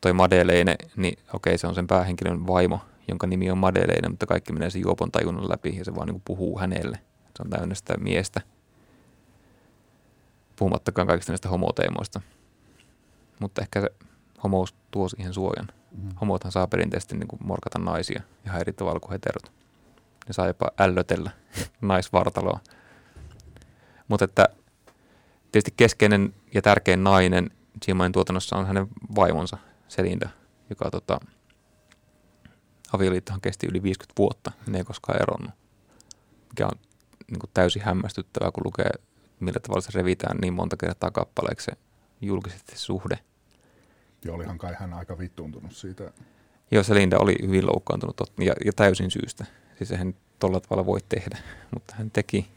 [0.00, 4.52] toi Madeleine, niin okei, se on sen päähenkilön vaimo, jonka nimi on Madeleine, mutta kaikki
[4.52, 6.98] menee sen juopon tajunnan läpi ja se vaan niin kuin puhuu hänelle.
[7.38, 8.40] Se on täynnä sitä miestä.
[10.56, 12.20] Puhumattakaan kaikista näistä homoteemoista.
[13.40, 13.88] Mutta ehkä se
[14.42, 15.68] homous tuo siihen suojan.
[15.96, 16.08] Mm.
[16.20, 19.52] Homothan saa perinteisesti niin kuin morkata naisia ihan eri tavalla kuin heterot.
[20.26, 21.30] Ne saa jopa ällötellä
[21.80, 22.60] naisvartaloa.
[24.08, 24.48] Mutta että
[25.52, 27.50] tietysti keskeinen ja tärkein nainen
[27.88, 29.58] Jimain tuotannossa on hänen vaimonsa
[29.88, 30.28] Selinda,
[30.70, 31.20] joka tota,
[32.92, 35.50] avioliittohan kesti yli 50 vuotta, ne ei koskaan eronnut.
[36.48, 36.87] Mikä on
[37.30, 38.90] niin kuin täysin hämmästyttävää, kun lukee,
[39.40, 41.72] millä tavalla se revitään niin monta kertaa kappaleeksi se
[42.20, 43.18] julkisesti suhde.
[44.24, 46.12] Ja olihan kai hän aika vittuuntunut siitä.
[46.70, 49.46] Joo, se Linda oli hyvin loukkaantunut ja, ja täysin syystä.
[49.78, 51.38] Siis hän tuolla tavalla voi tehdä,
[51.74, 52.48] mutta hän teki.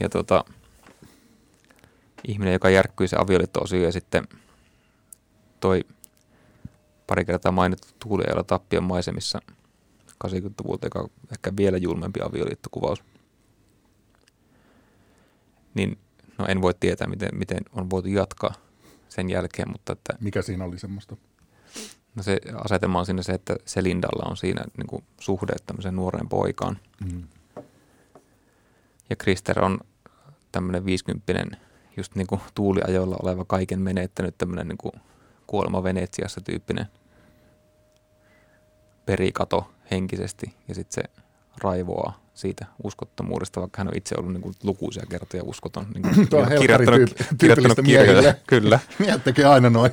[0.00, 0.44] Ja tota,
[2.28, 4.24] ihminen, joka järkkyi se avioliitto ja sitten
[5.60, 5.84] toi
[7.06, 9.42] pari kertaa mainittu Tuuliajalla tappion maisemissa
[10.24, 13.04] 80-luvulta, joka on ehkä vielä julmempi avioliittokuvaus.
[15.74, 15.98] Niin
[16.38, 18.54] no en voi tietää, miten, miten on voitu jatkaa
[19.08, 20.12] sen jälkeen, mutta että...
[20.20, 21.16] Mikä siinä oli semmoista?
[22.14, 26.28] No se asetelma on siinä se, että Selindalla on siinä niin kuin suhde tämmöiseen nuoreen
[26.28, 26.78] poikaan.
[27.04, 27.22] Mm.
[29.10, 29.80] Ja Krister on
[30.52, 31.50] tämmöinen viisikymppinen,
[31.96, 34.92] just niin kuin tuuliajoilla oleva kaiken menettänyt tämmöinen niin kuin
[35.46, 36.86] kuolema Venetsiassa tyyppinen
[39.06, 41.22] perikato henkisesti ja sitten se
[41.62, 45.86] raivoaa siitä uskottomuudesta, vaikka hän on itse ollut niin kuin lukuisia kertoja uskoton.
[45.94, 48.34] Niin kuin, Tuo on kirjoittanut, tyyp- kirjoittanut kirjoja.
[48.46, 48.78] Kyllä.
[48.98, 49.92] Miehet tekee aina noin.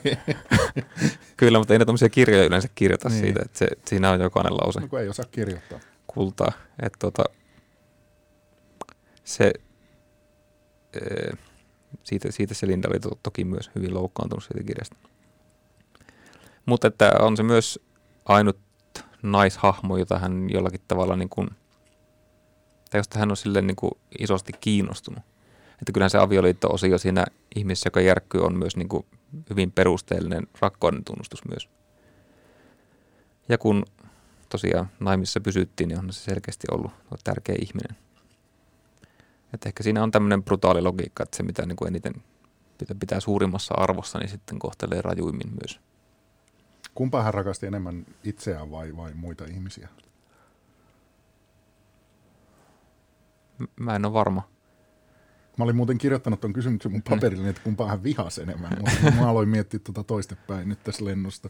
[1.38, 3.20] Kyllä, mutta ei ne tuommoisia kirjoja yleensä kirjoita niin.
[3.20, 4.80] siitä, että se, siinä on jokainen lause.
[4.80, 5.80] No ei osaa kirjoittaa.
[6.08, 6.52] Kultaa.
[6.82, 7.24] Että tota,
[9.24, 9.54] se,
[10.94, 11.34] ee,
[12.04, 14.96] siitä, siitä se Linda oli to, toki myös hyvin loukkaantunut siitä kirjasta.
[16.66, 17.80] Mutta että on se myös
[18.26, 18.65] ainut
[19.24, 21.48] naishahmo, jota hän jollakin tavalla niin kuin,
[22.92, 25.24] tai josta hän on sille niin kuin isosti kiinnostunut.
[25.82, 29.06] Että kyllähän se avioliitto-osio siinä ihmisessä, joka järkkyy, on myös niin kuin
[29.50, 31.70] hyvin perusteellinen rakkauden tunnustus myös.
[33.50, 33.86] Ja kun
[34.50, 36.92] tosiaan naimissa pysyttiin, niin on se selkeästi ollut
[37.24, 37.98] tärkeä ihminen.
[39.54, 42.14] Että ehkä siinä on tämmöinen brutaali logiikka, että se mitä niin kuin eniten
[43.00, 45.80] pitää suurimmassa arvossa, niin sitten kohtelee rajuimmin myös.
[46.96, 49.90] Kumpaa hän rakasti enemmän itseään vai, vai muita ihmisiä?
[53.80, 54.50] Mä en ole varma.
[55.58, 59.30] Mä olin muuten kirjoittanut tuon kysymyksen mun paperille, että kumpaa hän vihasi enemmän, mutta mä
[59.30, 61.50] aloin miettiä tuota toistepäin nyt tässä lennosta.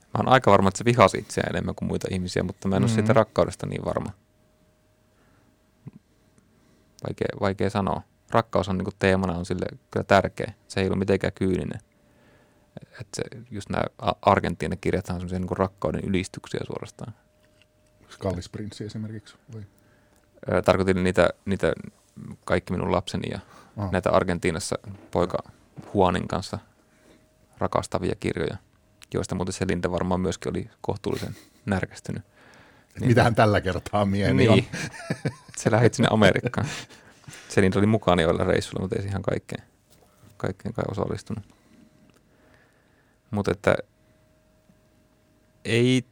[0.00, 2.82] Mä oon aika varma, että se vihasi itseään enemmän kuin muita ihmisiä, mutta mä en
[2.82, 2.92] mm-hmm.
[2.92, 4.10] ole siitä rakkaudesta niin varma.
[7.08, 8.02] Vaikea, vaikea sanoa.
[8.30, 10.52] Rakkaus on niin teemana on sille kyllä tärkeä.
[10.68, 11.80] Se ei ole mitenkään kyyninen.
[12.80, 13.84] Että se, just nämä
[14.22, 17.14] Argentiinan kirjat on semmoisia niin rakkauden ylistyksiä suorastaan.
[18.18, 19.36] Kallis prinssi esimerkiksi?
[19.54, 19.62] Vai?
[20.64, 21.72] Tarkoitin niitä, niitä
[22.44, 23.40] kaikki minun lapseni ja
[23.76, 23.88] Aha.
[23.92, 24.76] näitä Argentiinassa
[25.10, 25.38] poika
[25.94, 26.58] Juanin kanssa
[27.58, 28.56] rakastavia kirjoja,
[29.14, 32.22] joista muuten se Linda varmaan myöskin oli kohtuullisen närkästynyt.
[33.00, 34.62] Niin, Mitähän tällä kertaa mieheni niin, on?
[35.56, 36.66] se lähti sinne Amerikkaan.
[37.56, 39.62] Linda oli mukana joilla reissuilla, mutta ei siihen kaikkeen,
[40.36, 41.44] kaikkeen kai osallistunut.
[43.32, 43.74] Mutta että
[45.64, 46.04] ei,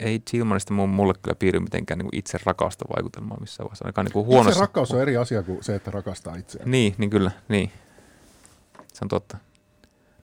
[0.00, 3.84] ei Tillmanista mulle kyllä piirry mitenkään niin itse rakasta vaikutelmaa missään vaiheessa.
[3.84, 4.50] Ainakaan niin kuin huonossa...
[4.50, 6.70] Itse rakkaus on eri asia kuin se, että rakastaa itseään.
[6.70, 7.72] Niin, niin kyllä, niin.
[8.92, 9.38] Se on totta.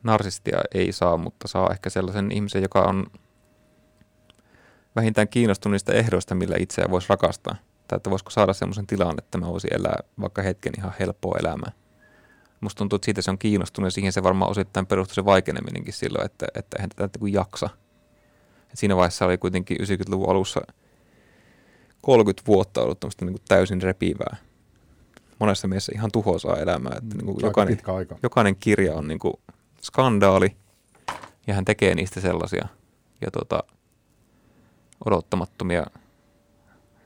[0.04, 3.06] Narsistia ei saa, mutta saa ehkä sellaisen ihmisen, joka on
[4.96, 7.56] vähintään kiinnostunut niistä ehdoista, millä itseä voisi rakastaa.
[7.88, 11.72] Tai että voisiko saada sellaisen tilan, että mä voisin elää vaikka hetken ihan helppoa elämää
[12.64, 15.94] musta tuntuu, että siitä se on kiinnostunut ja siihen se varmaan osittain perustui se vaikeneminenkin
[15.94, 17.70] silloin, että, että eihän tätä kuin jaksa.
[18.72, 20.62] Et siinä vaiheessa oli kuitenkin 90-luvun alussa
[22.02, 24.38] 30 vuotta ollut niin kuin täysin repivää.
[25.40, 26.94] Monessa mielessä ihan tuhoisaa elämää.
[26.98, 28.18] Että niin kuin jokainen, aika.
[28.24, 29.34] jokainen kirja on niin kuin
[29.82, 30.56] skandaali
[31.48, 32.68] ja hän tekee niistä sellaisia
[33.22, 33.64] ja tota,
[35.06, 35.86] odottamattomia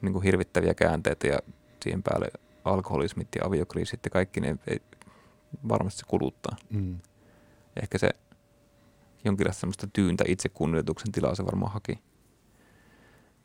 [0.01, 1.39] niin kuin hirvittäviä käänteitä ja
[1.84, 2.28] siihen päälle
[2.66, 4.58] alkoholismit ja aviokriisit ja kaikki ne
[5.70, 6.56] varmasti se kuluttaa.
[6.70, 7.00] Mm.
[7.82, 8.10] Ehkä se
[9.26, 12.00] jonkinlaista semmoista tyyntä itsekunnioituksen tilaa se varmaan haki.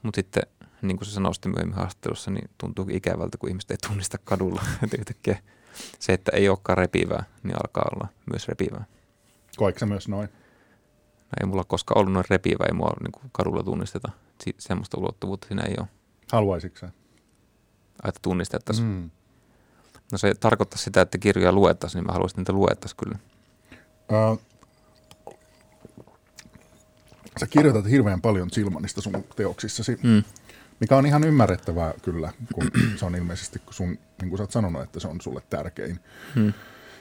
[0.02, 0.42] Mutta sitten,
[0.82, 4.62] niin kuin se sanoi sitten myöhemmin haastattelussa, niin tuntuu ikävältä, kun ihmiset ei tunnista kadulla.
[4.84, 5.38] Että yhtäkkiä
[5.98, 8.84] se, että ei olekaan repivää, niin alkaa olla myös repivää.
[9.56, 10.28] Koiko se myös noin?
[11.18, 14.12] No ei mulla koskaan ollut noin repivää, ei mua niin kuin kadulla tunnisteta.
[14.44, 15.88] Si- semmoista ulottuvuutta siinä ei ole.
[16.32, 16.86] Haluaisitko sä?
[18.04, 18.88] Että tunnistettaisiin.
[18.88, 19.10] Mm.
[20.12, 23.18] No se tarkoittaa sitä, että kirjoja luettaisiin, niin mä haluaisin, että luettaisiin kyllä.
[24.12, 24.36] Ö,
[27.40, 30.22] sä kirjoitat hirveän paljon Silmanista sun teoksissasi, Mm.
[30.80, 33.88] mikä on ihan ymmärrettävää kyllä, kun se on ilmeisesti, kun sun,
[34.20, 36.00] niin kuin sä oot sanonut, että se on sulle tärkein.
[36.34, 36.52] Mm.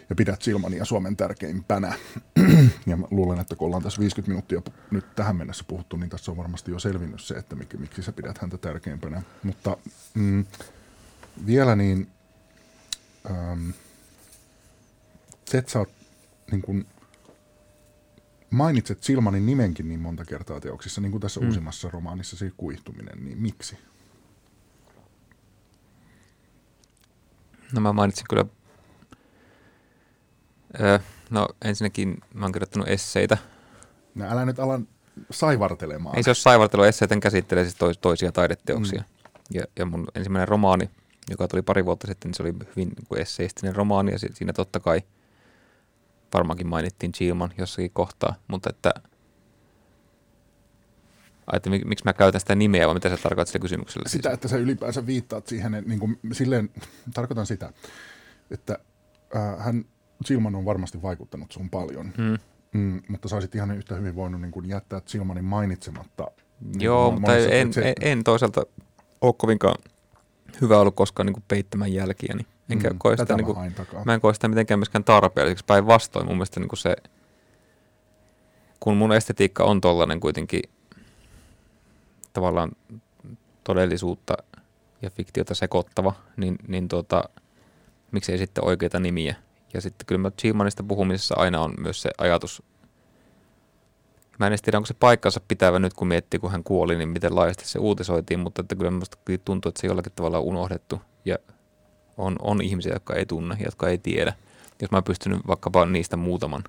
[0.09, 1.93] Ja pidät Silmania Suomen tärkeimpänä.
[2.87, 6.31] ja mä luulen, että kun ollaan tässä 50 minuuttia nyt tähän mennessä puhuttu, niin tässä
[6.31, 9.21] on varmasti jo selvinnyt se, että miksi, miksi sä pidät häntä tärkeimpänä.
[9.43, 9.77] Mutta
[10.13, 10.45] mm,
[11.45, 12.07] vielä niin,
[13.29, 13.69] ähm,
[15.45, 15.89] se, että sä oot,
[16.51, 16.85] niin kun,
[18.49, 21.43] mainitset Silmanin nimenkin niin monta kertaa teoksissa, niin kuin tässä Mm.
[21.43, 21.47] mm.
[21.49, 23.77] uusimmassa romaanissa, se kuihtuminen, niin miksi?
[27.73, 28.45] No mä mainitsin kyllä,
[30.79, 30.99] öö,
[31.29, 33.37] no ensinnäkin mä oon kirjoittanut esseitä.
[34.15, 34.79] No älä nyt ala
[35.31, 36.17] saivartelemaan.
[36.17, 38.99] Ei se ole saivartelu, esseet käsittelee siis tois, toisia taideteoksia.
[39.01, 39.05] Mm.
[39.51, 40.89] Ja, ja mun ensimmäinen romaani,
[41.31, 44.33] joka tuli pari vuotta sitten, niin se oli hyvin niin kuin esseistinen romaani ja si-
[44.33, 45.01] siinä totta kai
[46.33, 48.93] varmaankin mainittiin Chilman jossakin kohtaa, mutta että,
[51.53, 54.03] että mik- miksi mä käytän sitä nimeä vai mitä sä tarkoitat sillä kysymyksellä?
[54.09, 54.11] siis?
[54.11, 56.69] Sitä, että sä ylipäänsä viittaat siihen, niin kuin, silleen,
[57.13, 57.73] tarkoitan sitä,
[58.51, 58.79] että
[59.35, 59.85] äh, hän,
[60.25, 62.37] Silman on varmasti vaikuttanut sun paljon, Mm.
[62.79, 66.27] mm, mutta sä olisit ihan yhtä hyvin voinut niin kuin, jättää Silmanin mainitsematta.
[66.59, 68.61] niin Joo, kuin mutta en, että en, en toisaalta
[69.21, 69.75] ole kovinkaan
[70.61, 73.73] hyvä ollut koskaan niin kuin peittämään jälkiä, niin enkä mm, koe sitä, niin mä kuin,
[74.05, 75.65] mä en koe sitä mitenkään myöskään tarpeelliseksi.
[75.65, 76.95] Päinvastoin mun mielestä niin kuin se,
[78.79, 80.61] kun mun estetiikka on tollainen kuitenkin
[82.33, 82.71] tavallaan
[83.63, 84.33] todellisuutta
[85.01, 87.23] ja fiktiota sekoittava, niin, niin tuota,
[88.11, 89.35] miksei sitten oikeita nimiä.
[89.73, 90.31] Ja sitten kyllä mä
[90.87, 92.63] puhumisessa aina on myös se ajatus,
[94.41, 97.09] mä en edes tiedä, onko se paikkansa pitävä nyt, kun miettii, kun hän kuoli, niin
[97.09, 98.91] miten laajasti se uutisoitiin, mutta että kyllä
[99.25, 101.37] kyllä tuntuu, että se jollakin tavalla on unohdettu ja
[102.17, 104.33] on, on ihmisiä, jotka ei tunne, jotka ei tiedä.
[104.81, 106.63] Jos mä oon pystynyt vaikkapa niistä muutaman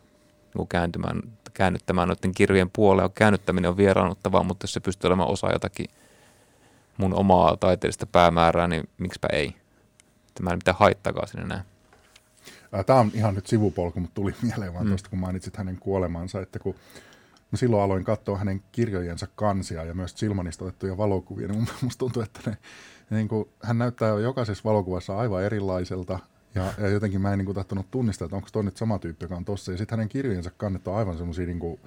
[0.54, 1.22] niin kääntymään,
[1.54, 5.86] käännyttämään noiden kirjojen puolella, käännyttäminen on vieraannuttavaa, mutta jos se pystyy olemaan osa jotakin
[6.96, 9.54] mun omaa taiteellista päämäärää, niin miksipä ei.
[10.28, 11.62] Että mä en mitään haittakaan sinne näin.
[12.86, 14.90] Tämä on ihan nyt sivupolku, mutta tuli mieleen vaan mm.
[14.90, 16.74] tuosta, kun mainitsit hänen kuolemansa, että kun
[17.53, 22.22] mä silloin aloin katsoa hänen kirjojensa kansia ja myös Silmanista otettuja valokuvia, niin musta tuntuu,
[22.22, 22.57] että ne,
[23.11, 26.18] niin kuin, hän näyttää jo jokaisessa valokuvassa aivan erilaiselta.
[26.55, 29.24] Ja, ja jotenkin mä en niin kuin, tahtonut tunnistaa, että onko toi nyt sama tyyppi,
[29.24, 29.72] joka on tossa.
[29.72, 31.80] Ja sitten hänen kirjojensa kannet on aivan semmoisia niin kuin,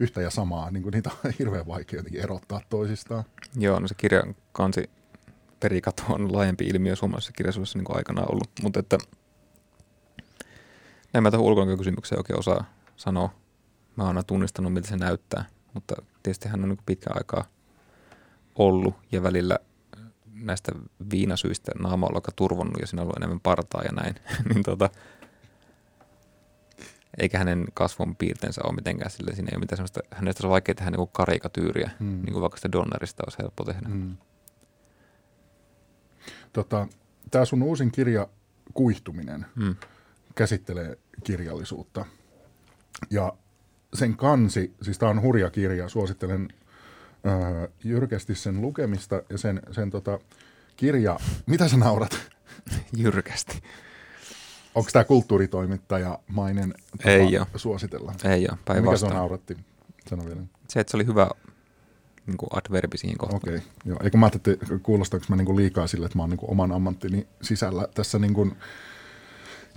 [0.00, 0.70] yhtä ja samaa.
[0.70, 3.24] Niin kuin, niitä on hirveän vaikea jotenkin erottaa toisistaan.
[3.56, 4.90] Joo, no se kirjan kansi
[5.60, 8.98] perikato on laajempi ilmiö suomalaisessa kirjallisuudessa niin aikanaan ollut, mutta että
[11.12, 12.64] näin mä tuohon ulkonäkökysymykseen oikein osaa
[12.96, 13.43] sanoa.
[13.96, 17.44] Mä oon aina tunnistanut, miltä se näyttää, mutta tietysti hän on niin pitkän aikaa
[18.54, 19.58] ollut ja välillä
[20.34, 20.72] näistä
[21.10, 24.14] viinasyistä naama on aika turvonnut ja siinä on ollut enemmän partaa ja näin.
[24.54, 24.90] niin tota,
[27.18, 30.74] eikä hänen kasvon piirteensä ole mitenkään sille, siinä ei ole mitään sellaista, hänestä on vaikea
[30.74, 32.06] tehdä niin karikatyyriä, Mm.
[32.06, 33.88] niin kuin vaikka sitä Donnerista olisi helppo tehdä.
[33.88, 34.16] Mm.
[36.52, 36.88] Tota,
[37.30, 38.28] Tämä sun uusin kirja,
[38.74, 39.76] Kuihtuminen, Mm.
[40.34, 42.04] käsittelee kirjallisuutta.
[43.10, 43.32] Ja
[43.94, 46.48] sen kansi, siis tämä on hurja kirja, suosittelen
[47.26, 50.18] öö, jyrkästi sen lukemista ja sen, sen tota,
[50.76, 52.18] kirja, mitä sä naurat?
[52.96, 53.62] Jyrkästi.
[54.74, 57.46] Onko tämä kulttuuritoimittajamainen tapa Ei oo.
[57.56, 58.12] suositella?
[58.24, 59.14] Ei ole, Mikä se päinvastoin.
[59.14, 59.56] nauratti?
[60.10, 60.40] Sano vielä.
[60.68, 61.30] Se, että se oli hyvä
[62.26, 63.36] niin kuin adverbi siihen kohtaan.
[63.36, 63.98] Okei, okay, joo.
[64.04, 67.26] Eikö mä ajattelin, että kuulostaako mä niinku liikaa sille, että mä oon niinku oman ammattini
[67.42, 68.52] sisällä tässä niinku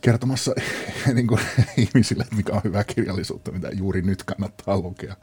[0.02, 0.56] kertomassa
[1.14, 1.40] niinku
[1.78, 5.16] ihmisille, että mikä on hyvää kirjallisuutta, mitä juuri nyt kannattaa lukea.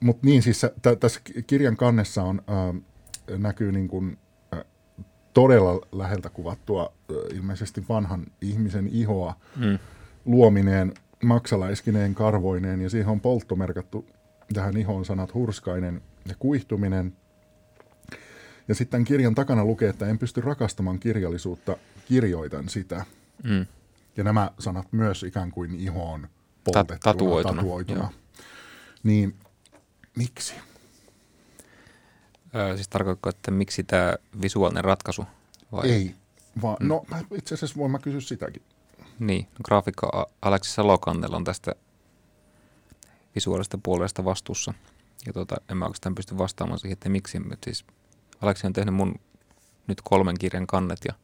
[0.00, 2.74] Mutta niin, siis tä- tässä kirjan kannessa on, ää,
[3.38, 4.02] näkyy niinku,
[4.52, 4.64] ää,
[5.34, 9.78] todella läheltä kuvattua ää, ilmeisesti vanhan ihmisen ihoa Mm.
[10.24, 14.06] luomineen, maksalaiskinen karvoineen ja siihen on poltto merkattu
[14.54, 17.16] tähän ihoon sanat hurskainen ja kuihtuminen.
[18.68, 23.04] Ja sitten kirjan takana lukee, että en pysty rakastamaan kirjallisuutta, kirjoitan sitä.
[23.42, 23.66] Mm.
[24.16, 26.28] Ja nämä sanat myös ikään kuin ihoon
[26.64, 28.00] poltettuna, tatuoituna, tatuoituna.
[28.00, 28.08] joo.
[29.02, 29.36] Niin
[30.16, 30.54] miksi?
[32.54, 35.24] Öö, siis tarkoitko, että miksi tämä visuaalinen ratkaisu?
[35.72, 35.90] Vai?
[35.90, 36.14] Ei,
[36.62, 36.86] vaan Mm.
[36.88, 38.62] no mä itse asiassa voin mä kysyä sitäkin.
[39.18, 41.74] Niin, graafikko A- Aleksi Salokannel on tästä
[43.34, 44.74] visuaalista puolesta vastuussa.
[45.26, 47.38] Ja tota, en mä oikeastaan pysty vastaamaan siihen, että miksi.
[47.64, 47.84] Siis
[48.40, 49.14] Aleksi on tehnyt mun
[49.86, 51.14] nyt kolmen kirjan kannet ja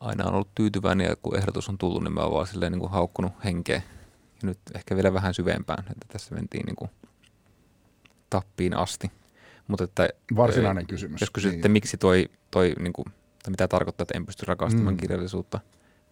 [0.00, 2.80] aina on ollut tyytyväinen ja kun ehdotus on tullut, niin mä oon vaan silleen niin
[2.80, 3.82] kuin haukkunut henkeä.
[4.42, 6.90] Ja nyt ehkä vielä vähän syvempään, että tässä mentiin niin kuin
[8.30, 9.10] tappiin asti.
[9.68, 11.20] Mutta että, Varsinainen kysymys.
[11.20, 11.72] Jos kysytte, niin.
[11.72, 13.04] miksi toi, toi niin kuin,
[13.42, 14.98] tai mitä tarkoittaa, että en pysty rakastamaan mm.
[14.98, 15.60] kirjallisuutta,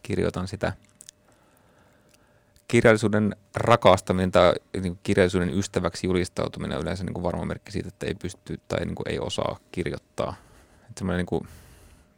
[0.02, 0.72] kirjoitan sitä.
[2.68, 8.06] Kirjallisuuden rakastaminen tai niin kirjallisuuden ystäväksi julistautuminen on yleensä niin kuin varma merkki siitä, että
[8.06, 10.34] ei pysty tai niin kuin ei osaa kirjoittaa.
[10.80, 11.48] Että semmoinen niin kuin,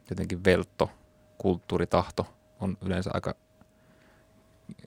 [0.09, 0.91] jotenkin veltto,
[1.37, 2.27] kulttuuritahto
[2.59, 3.35] on yleensä aika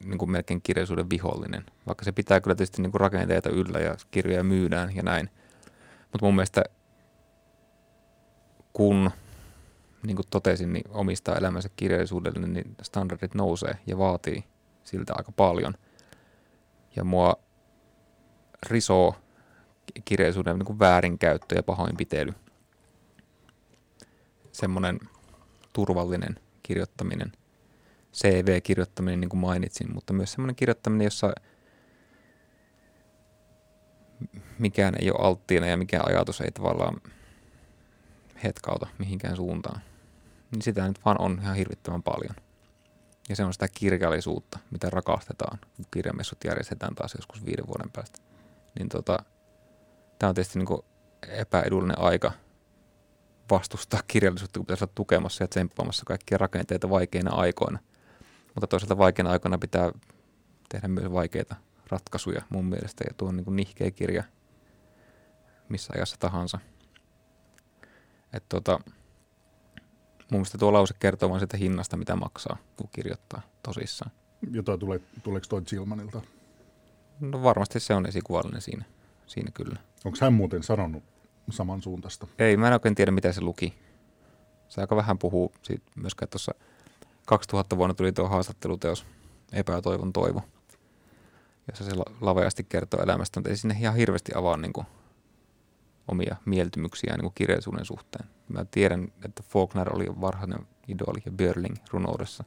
[0.05, 1.67] niin kuin melkein kirjallisuuden vihollinen.
[1.87, 5.31] Vaikka se pitää kyllä tietysti niin kuin rakenteita yllä ja kirjoja myydään ja näin.
[6.03, 6.65] Mutta mun mielestä
[8.73, 9.11] kun,
[10.07, 14.45] niin kuin totesin, niin omistaa elämänsä kirjallisuudelle, niin standardit nousee ja vaatii
[14.85, 15.75] siltä aika paljon.
[16.97, 17.35] Ja mua
[18.67, 19.15] risoo
[20.05, 22.33] kirjallisuuden niin kuin väärinkäyttö ja pahoinpitely.
[24.53, 25.01] Semmoinen
[25.73, 27.33] turvallinen kirjoittaminen,
[28.15, 31.33] CV-kirjoittaminen, niin kuin mainitsin, mutta myös semmoinen kirjoittaminen, jossa
[34.59, 37.01] mikään ei ole alttiina ja mikään ajatus ei tavallaan
[38.45, 39.81] hetkauta mihinkään suuntaan.
[40.51, 42.35] Niin sitä nyt vaan on ihan hirvittävän paljon.
[43.29, 48.19] Ja se on sitä kirjallisuutta, mitä rakastetaan, kun kirjamessut järjestetään taas joskus viiden vuoden päästä.
[48.79, 49.19] Niin tota,
[50.19, 50.85] tämä on tietysti niin
[51.29, 52.33] epäedullinen aika
[53.51, 57.79] vastustaa kirjallisuutta, kun pitäisi olla tukemassa ja tsemppaamassa kaikkia rakenteita vaikeina aikoina.
[58.55, 59.93] Mutta toisaalta vaikeina aikoina pitää
[60.69, 61.57] tehdä myös vaikeita
[61.91, 63.05] ratkaisuja mun mielestä.
[63.09, 64.25] Ja tuo on niin nihkeä kirja
[65.71, 66.59] missä ajassa tahansa.
[68.33, 68.81] Et tota,
[70.31, 74.11] mun mielestä tuo lause kertoo vain sitä hinnasta, mitä maksaa, kun kirjoittaa tosissaan.
[74.51, 76.21] Jota tulee, tuleeko toi Zilmanilta?
[77.21, 78.85] No varmasti se on esikuvallinen siinä,
[79.27, 79.81] siinä kyllä.
[80.05, 81.03] Onko hän muuten sanonut
[81.53, 82.27] samansuuntaista?
[82.39, 83.75] Ei, mä en oikein tiedä, mitä se luki.
[84.69, 86.55] Se aika vähän puhuu siitä myöskään tuossa
[87.27, 89.07] 2000 vuonna tuli tuo haastatteluteos
[89.53, 90.43] Epätoivon toivo,
[91.69, 91.91] jossa se
[92.21, 94.87] laveasti kertoo elämästä, mutta ei sinne ihan hirveästi avaa niin kuin
[96.09, 98.29] omia mieltymyksiä niin kuin kirjallisuuden suhteen.
[98.49, 102.45] Mä tiedän, että Faulkner oli varhainen idoli ja Börling runoudessa,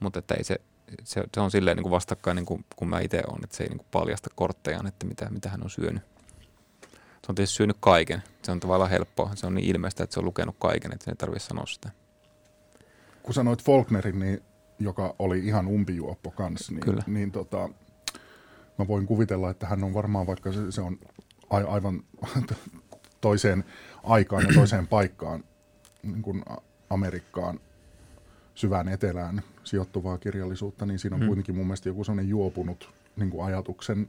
[0.00, 0.60] mutta että ei se,
[1.04, 3.62] se, se on silleen niin kuin vastakkain niin kuin, kun mä itse olen, että se
[3.62, 6.02] ei niin kuin paljasta korttejaan, että mitä, mitä hän on syönyt.
[7.30, 8.22] On tietysti syönyt kaiken.
[8.42, 9.30] Se on tavallaan helppoa.
[9.34, 11.90] Se on niin ilmeistä, että se on lukenut kaiken, että se ei tarvitse sanoa sitä.
[13.22, 14.42] Kun sanoit Faulknerin, niin,
[14.78, 17.02] joka oli ihan umpijuoppo kanssa, niin, Kyllä.
[17.06, 17.68] niin tota,
[18.78, 20.98] mä voin kuvitella, että hän on varmaan, vaikka se, se on
[21.50, 22.02] aivan
[23.20, 23.64] toiseen
[24.02, 25.44] aikaan ja toiseen paikkaan,
[26.02, 26.42] niin kuin
[26.90, 27.60] Amerikkaan
[28.54, 31.26] syvään etelään sijoittuvaa kirjallisuutta, niin siinä on hmm.
[31.26, 34.08] kuitenkin mun mielestä joku sellainen juopunut niin kuin ajatuksen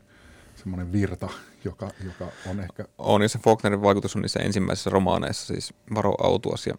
[0.62, 1.30] semmoinen virta,
[1.66, 2.86] joka, joka on ehkä...
[2.97, 6.76] On, ja se Faulknerin vaikutus on niissä ensimmäisissä romaaneissa, siis Varo Autuas ja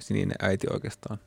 [0.00, 1.18] Sininen äiti oikeastaan.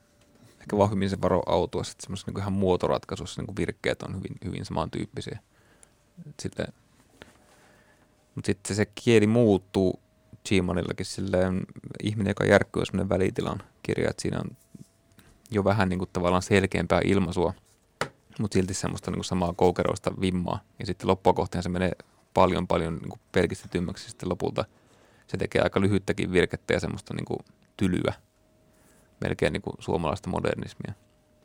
[0.60, 4.66] Ehkä vahvimmin se Varo Autuas, että semmoisessa niin ihan muotoratkaisussa niin virkkeet on hyvin, hyvin
[4.66, 5.40] samantyyppisiä.
[6.40, 6.68] Sitten
[8.36, 10.00] mutta sitten se kieli muuttuu
[10.50, 11.66] Gmonillakin silleen,
[12.04, 14.58] ihminen, joka järkkyy, semmoinen välitilan kirja, että siinä on
[15.52, 17.54] jo vähän niin kuin tavallaan selkeämpää ilmaisua,
[18.40, 20.60] mutta silti semmoista niin kuin samaa koukeroista vimmaa.
[20.80, 21.92] Ja sitten loppua kohtaan se menee
[22.34, 24.66] paljon, paljon niin kuin pelkistetymmäksi sitten lopulta.
[25.28, 27.40] Se tekee aika lyhyttäkin virkettä ja semmoista niin kuin
[27.78, 28.14] tylyä,
[29.22, 30.94] melkein niin kuin suomalaista modernismia.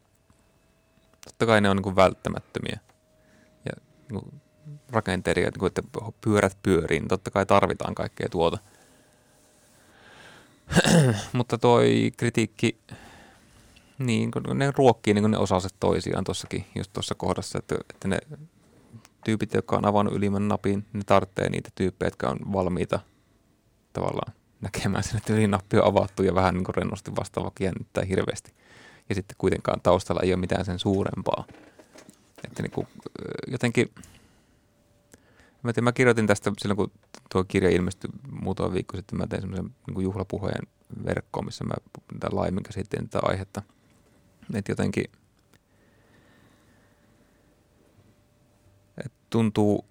[1.25, 2.79] Totta kai ne on niin kuin välttämättömiä.
[3.65, 3.71] Ja
[4.09, 4.41] niin kuin
[4.89, 5.81] rakenteita, niin kuin, että
[6.21, 8.57] pyörät pyörii, niin totta kai tarvitaan kaikkea tuota.
[11.33, 12.79] Mutta toi kritiikki,
[13.99, 18.07] niin kun ne ruokkii niin kun ne osaset toisiaan tuossakin, just tuossa kohdassa, että, että
[18.07, 18.19] ne
[19.25, 22.99] tyypit, jotka on avannut ylimmän napin, ne tarvitsee niitä tyyppejä, jotka on valmiita
[23.93, 28.53] tavallaan näkemään sen, että ylinappi on avattu ja vähän niin kuin rennosti vastaava jännittää hirveästi.
[29.09, 31.45] Ja sitten kuitenkaan taustalla ei ole mitään sen suurempaa.
[32.43, 32.87] Että niin kuin,
[33.47, 33.91] jotenkin,
[35.63, 36.91] mä, tein, mä kirjoitin tästä silloin, kun
[37.31, 40.67] tuo kirja ilmestyi muutama viikko sitten, mä tein semmoisen niin juhlapuheen
[41.05, 41.73] verkkoon, missä mä
[42.31, 43.61] laimin käsittelin tätä aihetta.
[44.53, 45.05] Että jotenkin–
[49.35, 49.85] tuntuu,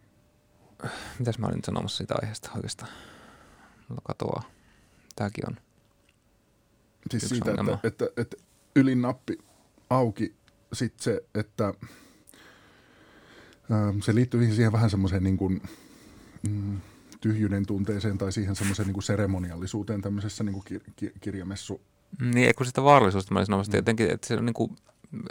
[1.18, 2.90] mitäs mä olin sanomassa siitä aiheesta oikeastaan,
[3.88, 4.42] mulla katoaa.
[5.16, 5.56] Tääkin on
[7.10, 8.36] Siis siitä, että, että, että
[8.76, 9.38] ylin nappi
[9.90, 10.34] auki,
[10.72, 11.74] sitten se, että
[13.72, 15.62] ähm, se liittyy siihen vähän semmoiseen niin kuin,
[16.48, 16.80] mm,
[17.20, 21.80] tyhjyyden tunteeseen tai siihen semmoiseen niin kuin seremoniallisuuteen tämmöisessä niin kuin kir- kir- kirjamessu.
[22.20, 23.76] Niin, kun sitä vaarallisuutta mä olisin mm.
[23.76, 24.76] jotenkin, että se on niin kuin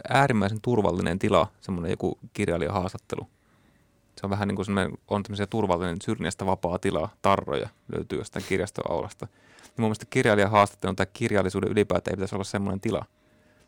[0.09, 3.27] äärimmäisen turvallinen tila, semmoinen joku kirjailijahaastattelu.
[4.23, 9.25] Se on vähän niin kuin on tämmöisiä turvallinen syrjästä vapaa tila, tarroja löytyy jostain kirjastoaulasta.
[9.25, 13.05] Niin mun mielestä kirjailijan haastattelun tai kirjallisuuden ylipäätään ei pitäisi olla semmoinen tila.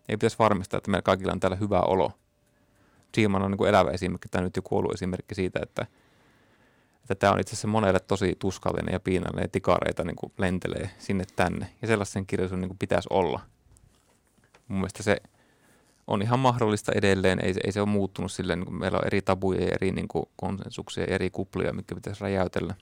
[0.10, 2.12] Ei pitäisi varmistaa, että meillä kaikilla on täällä hyvä olo.
[3.16, 5.86] Siiman on niin kuin elävä esimerkki, tai nyt jo kuollut esimerkki siitä, että,
[7.01, 10.89] että tämä on itse asiassa monelle tosi tuskallinen ja piinallinen ja tikareita niin kuin lentelee
[10.97, 11.70] sinne tänne.
[11.82, 13.39] Ja sellaisen kirjallisuuden niin kuin pitäisi olla.
[14.68, 15.18] Mun mielestä se
[16.08, 19.62] on ihan mahdollista edelleen, ei, ei se ole muuttunut silleen, kun meillä on eri tabuja
[19.62, 22.76] ja eri niin kuin konsensuksia eri kuplia, mitkä pitäisi räjäytellä.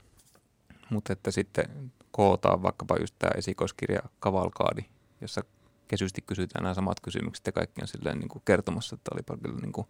[0.90, 4.84] Mutta että sitten kootaan vaikkapa just tämä esikoiskirja Kavalkaadi,
[5.20, 5.44] jossa
[5.88, 9.60] kesysti kysytään nämä samat kysymykset ja kaikki on silleen niin kuin kertomassa, että olipa kyllä
[9.60, 9.86] niin kuin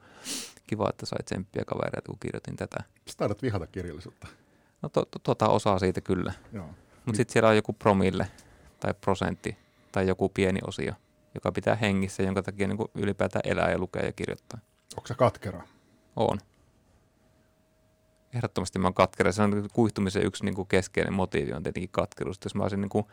[0.67, 2.77] kiva, että sait tsemppiä kavereita, kun kirjoitin tätä.
[3.07, 4.27] Sä taidat vihata kirjallisuutta.
[4.83, 6.33] No to, to, tota osaa siitä kyllä.
[7.05, 8.29] Mutta sitten siellä on joku promille
[8.81, 9.57] tai prosentti
[9.93, 10.93] tai joku pieni osio,
[11.35, 14.61] joka pitää hengissä, jonka takia niin ylipäätään elää ja lukee ja kirjoittaa.
[14.97, 15.63] Onko se katkera?
[16.17, 16.39] On.
[18.35, 19.33] Ehdottomasti mä oon katkera.
[19.33, 22.39] Se on kuihtumisen yksi niin kuin keskeinen motiivi on tietenkin katkeruus.
[22.45, 23.07] Jos mä olisin niin kuin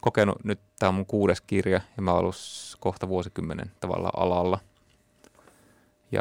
[0.00, 2.36] kokenut, nyt tämä on mun kuudes kirja ja mä oon ollut
[2.80, 4.58] kohta vuosikymmenen tavallaan alalla
[6.12, 6.20] ja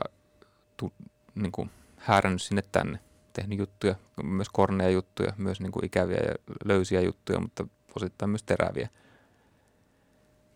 [0.78, 0.94] tu,
[1.36, 3.00] niin kuin häärännyt sinne tänne,
[3.34, 8.44] tehnyt juttuja, myös korneja juttuja, myös niin kuin ikäviä ja löysiä juttuja, mutta osittain myös
[8.44, 8.90] teräviä–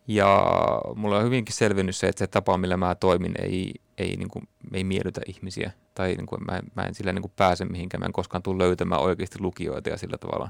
[0.08, 0.46] ja
[0.96, 4.48] mulla on hyvinkin selvinnyt se, että se tapa, millä mä toimin, ei, ei, niin kuin,
[4.74, 5.72] ei miellytä ihmisiä.
[5.96, 8.02] Tai niin kuin, mä, mä en sillä niin kuin pääse mihinkään.
[8.02, 10.50] Mä en koskaan tule löytämään oikeasti lukijoita ja sillä tavalla.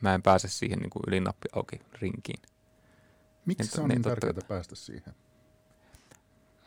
[0.00, 2.42] Mä en pääse siihen niin kuin ylinappi auki rinkiin.
[3.46, 5.14] Miksi se on niin, niin tärkeää päästä siihen?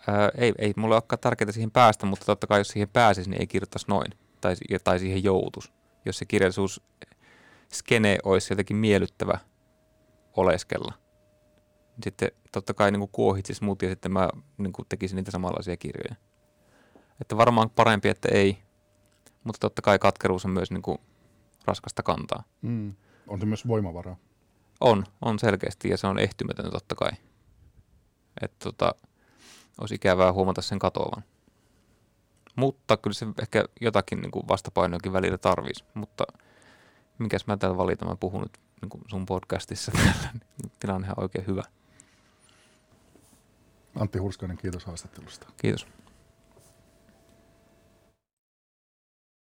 [0.08, 3.42] Ää, ei, ei mulla olekaan tärkeää siihen päästä, mutta totta kai jos siihen pääsisi, niin
[3.42, 4.12] ei kirjoittaisi noin.
[4.42, 5.74] Tai, tai siihen joutus.
[6.06, 6.82] Jos se kirjallisuus
[7.74, 9.40] skene olisi jotenkin miellyttävä
[10.36, 11.03] oleskella
[12.04, 16.16] sitten totta kai niin kuohitsisi mut ja sitten mä niin kuin tekisin niitä samanlaisia kirjoja.
[17.22, 18.58] Että varmaan parempi, että ei,
[19.44, 20.98] mutta totta kai katkeruus on myös niin kuin
[21.66, 22.44] raskasta kantaa.
[22.62, 22.94] Mm.
[23.28, 24.16] On se myös voimavara.
[24.80, 27.12] On, on selkeästi ja se on ehtymätön totta kai.
[28.42, 28.96] Että tota,
[29.82, 31.24] olisi ikävää huomata sen katoavan.
[32.56, 35.84] Mutta kyllä se ehkä jotakin niin kuin vastapainoakin välillä tarvisi.
[35.94, 36.24] Mutta
[37.20, 41.24] mikäs mä täällä valitan, mä puhun nyt niin kuin sun podcastissa täällä, niin tilanne on
[41.24, 41.64] oikein hyvä.
[44.00, 45.48] Antti Hurskainen, kiitos haastattelusta.
[45.58, 45.88] Kiitos.